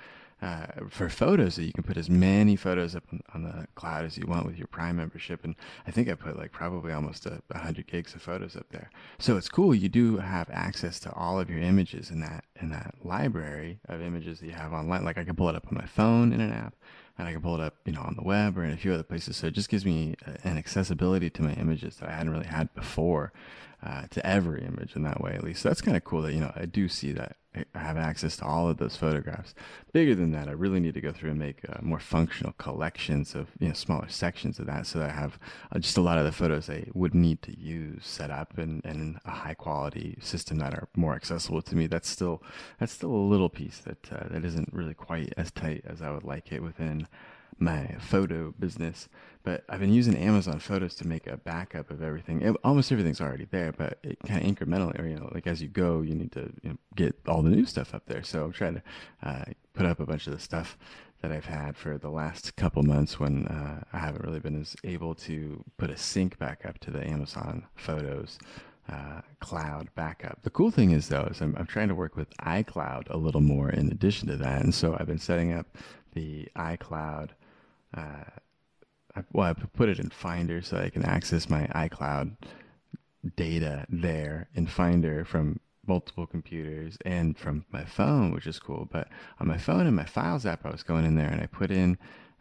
uh, 0.41 0.67
for 0.89 1.09
photos, 1.09 1.57
you 1.57 1.71
can 1.71 1.83
put 1.83 1.97
as 1.97 2.09
many 2.09 2.55
photos 2.55 2.95
up 2.95 3.03
on, 3.11 3.21
on, 3.33 3.43
the 3.43 3.67
cloud 3.75 4.03
as 4.03 4.17
you 4.17 4.25
want 4.27 4.45
with 4.45 4.57
your 4.57 4.67
Prime 4.67 4.97
membership. 4.97 5.43
And 5.43 5.55
I 5.87 5.91
think 5.91 6.09
I 6.09 6.13
put 6.13 6.37
like 6.37 6.51
probably 6.51 6.91
almost 6.91 7.25
a, 7.25 7.41
100 7.47 7.87
gigs 7.87 8.13
of 8.13 8.21
photos 8.21 8.55
up 8.55 8.67
there. 8.69 8.89
So 9.17 9.37
it's 9.37 9.47
cool. 9.47 9.73
You 9.73 9.87
do 9.87 10.17
have 10.17 10.49
access 10.51 10.99
to 11.01 11.13
all 11.13 11.39
of 11.39 11.49
your 11.49 11.59
images 11.59 12.11
in 12.11 12.19
that 12.19 12.43
in 12.61 12.69
that 12.69 12.95
library 13.01 13.79
of 13.87 14.01
images 14.01 14.39
that 14.39 14.45
you 14.45 14.51
have 14.51 14.73
online. 14.73 15.05
Like 15.05 15.17
I 15.17 15.23
can 15.23 15.35
pull 15.35 15.49
it 15.49 15.55
up 15.55 15.67
on 15.67 15.77
my 15.77 15.85
phone 15.87 16.33
in 16.33 16.41
an 16.41 16.51
app, 16.51 16.75
and 17.17 17.27
I 17.27 17.31
can 17.31 17.41
pull 17.41 17.55
it 17.55 17.61
up, 17.61 17.75
you 17.85 17.93
know, 17.93 18.01
on 18.01 18.15
the 18.15 18.23
web 18.23 18.57
or 18.57 18.63
in 18.63 18.71
a 18.71 18.77
few 18.77 18.93
other 18.93 19.03
places. 19.03 19.37
So 19.37 19.47
it 19.47 19.53
just 19.53 19.69
gives 19.69 19.85
me 19.85 20.15
an 20.43 20.57
accessibility 20.57 21.29
to 21.29 21.41
my 21.41 21.53
images 21.53 21.97
that 21.97 22.09
I 22.09 22.13
hadn't 22.13 22.33
really 22.33 22.47
had 22.47 22.73
before 22.73 23.31
uh, 23.85 24.07
to 24.09 24.25
every 24.25 24.63
image 24.65 24.95
in 24.95 25.03
that 25.03 25.21
way, 25.21 25.33
at 25.33 25.43
least. 25.43 25.61
So 25.61 25.69
that's 25.69 25.81
kind 25.81 25.95
of 25.95 26.03
cool 26.03 26.23
that, 26.23 26.33
you 26.33 26.39
know, 26.39 26.51
I 26.55 26.65
do 26.65 26.89
see 26.89 27.11
that 27.13 27.37
I 27.73 27.79
have 27.79 27.97
access 27.97 28.35
to 28.37 28.45
all 28.45 28.67
of 28.67 28.77
those 28.77 28.97
photographs. 28.97 29.53
Bigger 29.93 30.15
than 30.15 30.31
that, 30.31 30.49
I 30.49 30.53
really 30.53 30.79
need 30.79 30.95
to 30.95 31.01
go 31.01 31.11
through 31.11 31.29
and 31.29 31.39
make 31.39 31.59
uh, 31.69 31.77
more 31.81 31.99
functional 31.99 32.53
collections 32.53 33.35
of, 33.35 33.49
you 33.59 33.67
know, 33.67 33.73
smaller 33.73 34.09
sections 34.09 34.59
of 34.59 34.65
that 34.65 34.87
so 34.87 34.99
that 34.99 35.11
I 35.11 35.13
have 35.13 35.39
uh, 35.71 35.79
just 35.79 35.97
a 35.97 36.01
lot 36.01 36.17
of 36.17 36.25
the 36.25 36.31
photos 36.31 36.69
I 36.69 36.87
would 36.93 37.13
need 37.13 37.41
to 37.43 37.57
use 37.57 38.05
set 38.05 38.31
up 38.31 38.57
in, 38.57 38.81
in 38.83 39.19
a 39.23 39.31
high 39.31 39.53
quality 39.53 40.17
system 40.19 40.57
that 40.57 40.73
are 40.73 40.87
more 40.95 41.15
accessible 41.15 41.61
to 41.61 41.75
me. 41.75 41.87
That's 41.87 42.09
still, 42.09 42.41
that's 42.79 42.91
still 42.91 43.11
a 43.11 43.29
little 43.29 43.49
piece 43.49 43.77
that, 43.79 44.11
uh, 44.11 44.27
that 44.31 44.43
isn't 44.43 44.73
really 44.73 44.95
quite 44.95 45.31
as 45.37 45.51
tight 45.51 45.83
as 45.85 46.01
I 46.01 46.11
would 46.11 46.23
like 46.23 46.51
it 46.51 46.63
within 46.63 47.07
my 47.59 47.95
photo 47.99 48.53
business. 48.59 49.07
But 49.43 49.63
I've 49.69 49.79
been 49.79 49.93
using 49.93 50.17
Amazon 50.17 50.59
Photos 50.59 50.95
to 50.95 51.07
make 51.07 51.27
a 51.27 51.37
backup 51.37 51.91
of 51.91 52.01
everything. 52.01 52.41
It, 52.41 52.55
almost 52.63 52.91
everything's 52.91 53.21
already 53.21 53.45
there, 53.45 53.71
but 53.71 53.99
it 54.03 54.17
kind 54.25 54.43
of 54.43 54.55
incrementally, 54.55 55.09
you 55.09 55.19
know, 55.19 55.29
like 55.33 55.45
as 55.45 55.61
you 55.61 55.67
go, 55.67 56.01
you 56.01 56.15
need 56.15 56.31
to 56.31 56.51
you 56.63 56.69
know, 56.69 56.77
get 56.95 57.15
all 57.27 57.43
the 57.43 57.51
new 57.51 57.65
stuff 57.65 57.93
up 57.93 58.07
there. 58.07 58.23
So 58.23 58.43
I'm 58.45 58.51
trying 58.51 58.75
to 58.75 58.83
uh, 59.21 59.45
put 59.73 59.85
up 59.85 59.99
a 59.99 60.05
bunch 60.05 60.25
of 60.25 60.33
the 60.33 60.39
stuff 60.39 60.77
that 61.21 61.31
I've 61.31 61.45
had 61.45 61.77
for 61.77 61.97
the 61.97 62.09
last 62.09 62.55
couple 62.55 62.83
months 62.83 63.19
when 63.19 63.45
uh, 63.47 63.83
I 63.93 63.99
haven't 63.99 64.25
really 64.25 64.39
been 64.39 64.59
as 64.59 64.75
able 64.83 65.15
to 65.15 65.63
put 65.77 65.89
a 65.89 65.97
sync 65.97 66.37
back 66.39 66.65
up 66.65 66.79
to 66.79 66.91
the 66.91 67.05
Amazon 67.05 67.65
Photos 67.75 68.39
uh, 68.89 69.21
cloud 69.39 69.89
backup. 69.95 70.39
The 70.43 70.49
cool 70.49 70.71
thing 70.71 70.91
is 70.91 71.09
though, 71.09 71.27
is 71.31 71.41
I'm, 71.41 71.55
I'm 71.57 71.65
trying 71.65 71.87
to 71.87 71.95
work 71.95 72.15
with 72.15 72.35
iCloud 72.37 73.09
a 73.09 73.17
little 73.17 73.41
more 73.41 73.69
in 73.69 73.91
addition 73.91 74.27
to 74.27 74.37
that, 74.37 74.61
and 74.61 74.73
so 74.73 74.95
I've 74.99 75.07
been 75.07 75.19
setting 75.19 75.53
up 75.53 75.77
the 76.13 76.47
iCloud. 76.55 77.29
Uh, 77.95 78.25
I, 79.15 79.23
well, 79.31 79.49
I 79.49 79.53
put 79.53 79.89
it 79.89 79.99
in 79.99 80.09
Finder 80.09 80.61
so 80.61 80.77
I 80.77 80.89
can 80.89 81.05
access 81.05 81.49
my 81.49 81.67
iCloud 81.67 82.35
data 83.35 83.85
there 83.89 84.49
in 84.53 84.67
Finder 84.67 85.25
from 85.25 85.59
multiple 85.87 86.27
computers 86.27 86.97
and 87.05 87.37
from 87.37 87.65
my 87.71 87.85
phone, 87.85 88.31
which 88.31 88.47
is 88.47 88.59
cool. 88.59 88.87
But 88.91 89.07
on 89.39 89.47
my 89.47 89.57
phone 89.57 89.87
and 89.87 89.95
my 89.95 90.05
Files 90.05 90.45
app, 90.45 90.65
I 90.65 90.71
was 90.71 90.83
going 90.83 91.05
in 91.05 91.15
there 91.15 91.29
and 91.29 91.41
I 91.41 91.45
put 91.45 91.71
in, 91.71 91.97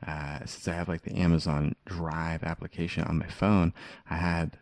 uh, 0.07 0.41
since 0.41 0.67
I 0.69 0.75
have 0.75 0.89
like 0.89 1.03
the 1.03 1.17
Amazon 1.17 1.77
Drive 1.85 2.43
application 2.43 3.05
on 3.05 3.19
my 3.19 3.29
phone, 3.29 3.73
I 4.11 4.17
had 4.17 4.59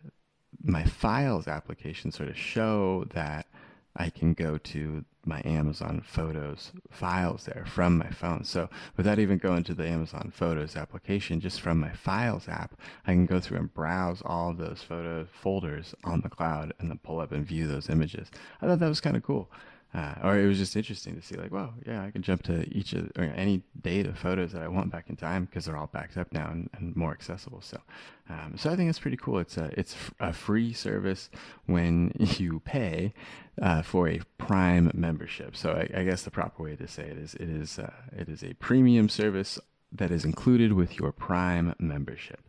my 0.63 0.83
Files 0.83 1.47
application 1.47 2.11
sort 2.11 2.29
of 2.29 2.37
show 2.37 3.05
that 3.13 3.47
I 3.95 4.09
can 4.09 4.33
go 4.33 4.57
to 4.57 5.05
my 5.25 5.41
Amazon 5.45 6.01
Photos 6.05 6.71
files 6.89 7.45
there 7.45 7.65
from 7.65 7.97
my 7.97 8.09
phone. 8.09 8.43
So 8.43 8.69
without 8.97 9.19
even 9.19 9.37
going 9.37 9.63
to 9.65 9.73
the 9.73 9.87
Amazon 9.87 10.31
Photos 10.35 10.75
application, 10.75 11.39
just 11.39 11.61
from 11.61 11.79
my 11.79 11.91
Files 11.93 12.47
app, 12.49 12.75
I 13.05 13.11
can 13.13 13.25
go 13.25 13.39
through 13.39 13.59
and 13.59 13.73
browse 13.73 14.21
all 14.25 14.53
those 14.53 14.81
photo 14.81 15.25
folders 15.25 15.95
on 16.03 16.21
the 16.21 16.29
cloud 16.29 16.73
and 16.79 16.89
then 16.89 16.99
pull 17.03 17.19
up 17.19 17.31
and 17.31 17.45
view 17.45 17.67
those 17.67 17.89
images. 17.89 18.29
I 18.61 18.67
thought 18.67 18.79
that 18.79 18.89
was 18.89 19.01
kind 19.01 19.15
of 19.15 19.23
cool. 19.23 19.49
Uh, 19.93 20.15
or 20.23 20.39
it 20.39 20.47
was 20.47 20.57
just 20.57 20.75
interesting 20.75 21.15
to 21.15 21.21
see, 21.21 21.35
like, 21.35 21.51
wow, 21.51 21.71
yeah, 21.85 22.03
I 22.03 22.09
can 22.09 22.23
jump 22.23 22.41
to 22.43 22.67
each 22.75 22.93
of 22.93 23.11
or 23.15 23.25
any 23.25 23.61
date 23.79 24.07
of 24.07 24.17
photos 24.17 24.51
that 24.53 24.63
I 24.63 24.67
want 24.67 24.91
back 24.91 25.07
in 25.07 25.15
time 25.15 25.45
because 25.45 25.65
they're 25.65 25.77
all 25.77 25.89
backed 25.93 26.17
up 26.17 26.33
now 26.33 26.49
and, 26.49 26.67
and 26.73 26.95
more 26.95 27.11
accessible. 27.11 27.61
So, 27.61 27.79
um, 28.27 28.55
so 28.57 28.71
I 28.71 28.75
think 28.75 28.89
it's 28.89 28.97
pretty 28.97 29.17
cool. 29.17 29.37
It's 29.37 29.55
a 29.55 29.69
it's 29.77 29.95
a 30.19 30.33
free 30.33 30.73
service 30.73 31.29
when 31.67 32.11
you 32.17 32.59
pay 32.61 33.13
uh, 33.61 33.83
for 33.83 34.09
a 34.09 34.21
Prime 34.39 34.89
membership. 34.95 35.55
So 35.55 35.73
I, 35.73 35.99
I, 35.99 36.03
guess 36.03 36.23
the 36.23 36.31
proper 36.31 36.63
way 36.63 36.75
to 36.75 36.87
say 36.87 37.03
it 37.03 37.17
is 37.19 37.35
it 37.35 37.49
is 37.49 37.77
uh, 37.77 37.93
it 38.17 38.29
is 38.29 38.43
a 38.43 38.55
premium 38.55 39.09
service 39.09 39.59
that 39.91 40.09
is 40.09 40.25
included 40.25 40.73
with 40.73 40.97
your 40.97 41.11
Prime 41.11 41.75
membership. 41.77 42.39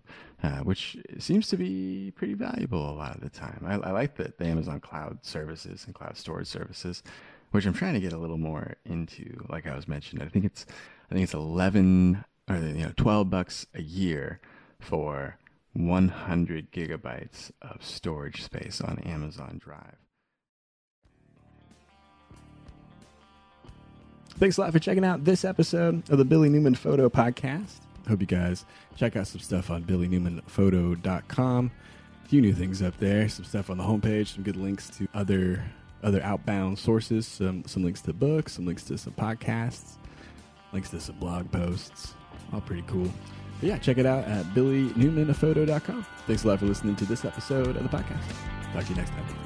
Uh, 0.42 0.58
which 0.58 0.98
seems 1.18 1.48
to 1.48 1.56
be 1.56 2.12
pretty 2.16 2.34
valuable 2.34 2.90
a 2.90 2.92
lot 2.92 3.14
of 3.14 3.22
the 3.22 3.30
time. 3.30 3.64
I, 3.66 3.76
I 3.76 3.92
like 3.92 4.16
the, 4.16 4.30
the 4.36 4.44
Amazon 4.44 4.78
cloud 4.78 5.20
services 5.22 5.84
and 5.86 5.94
cloud 5.94 6.18
storage 6.18 6.48
services 6.48 7.02
which 7.54 7.66
I'm 7.66 7.72
trying 7.72 7.94
to 7.94 8.00
get 8.00 8.12
a 8.12 8.18
little 8.18 8.36
more 8.36 8.74
into. 8.84 9.46
Like 9.48 9.68
I 9.68 9.76
was 9.76 9.86
mentioning, 9.86 10.26
I 10.26 10.28
think 10.28 10.44
it's 10.44 10.66
I 11.08 11.14
think 11.14 11.22
it's 11.22 11.34
11 11.34 12.24
or 12.50 12.56
you 12.56 12.82
know 12.82 12.92
12 12.96 13.30
bucks 13.30 13.64
a 13.74 13.80
year 13.80 14.40
for 14.80 15.38
100 15.74 16.72
gigabytes 16.72 17.52
of 17.62 17.84
storage 17.84 18.42
space 18.42 18.80
on 18.80 18.98
Amazon 18.98 19.60
Drive. 19.62 19.94
Thanks 24.30 24.58
a 24.58 24.62
lot 24.62 24.72
for 24.72 24.80
checking 24.80 25.04
out 25.04 25.24
this 25.24 25.44
episode 25.44 26.10
of 26.10 26.18
the 26.18 26.24
Billy 26.24 26.48
Newman 26.48 26.74
Photo 26.74 27.08
Podcast. 27.08 27.76
Hope 28.08 28.20
you 28.20 28.26
guys 28.26 28.64
check 28.96 29.14
out 29.14 29.28
some 29.28 29.40
stuff 29.40 29.70
on 29.70 29.84
billynewmanphoto.com. 29.84 31.70
A 32.24 32.28
few 32.28 32.40
new 32.40 32.52
things 32.52 32.82
up 32.82 32.98
there, 32.98 33.28
some 33.28 33.44
stuff 33.44 33.70
on 33.70 33.78
the 33.78 33.84
homepage, 33.84 34.34
some 34.34 34.42
good 34.42 34.56
links 34.56 34.90
to 34.98 35.06
other 35.14 35.64
other 36.04 36.22
outbound 36.22 36.78
sources, 36.78 37.26
some, 37.26 37.64
some 37.66 37.82
links 37.82 38.00
to 38.02 38.12
books, 38.12 38.52
some 38.52 38.66
links 38.66 38.84
to 38.84 38.98
some 38.98 39.12
podcasts, 39.14 39.96
links 40.72 40.90
to 40.90 41.00
some 41.00 41.16
blog 41.16 41.50
posts. 41.50 42.14
All 42.52 42.60
pretty 42.60 42.84
cool. 42.86 43.10
But 43.60 43.68
yeah, 43.68 43.78
check 43.78 43.98
it 43.98 44.06
out 44.06 44.24
at 44.24 44.44
billynewmanphoto.com. 44.46 46.06
Thanks 46.26 46.44
a 46.44 46.48
lot 46.48 46.58
for 46.58 46.66
listening 46.66 46.96
to 46.96 47.04
this 47.06 47.24
episode 47.24 47.76
of 47.76 47.82
the 47.82 47.88
podcast. 47.88 48.22
Talk 48.72 48.84
to 48.84 48.90
you 48.90 48.96
next 48.96 49.10
time. 49.10 49.43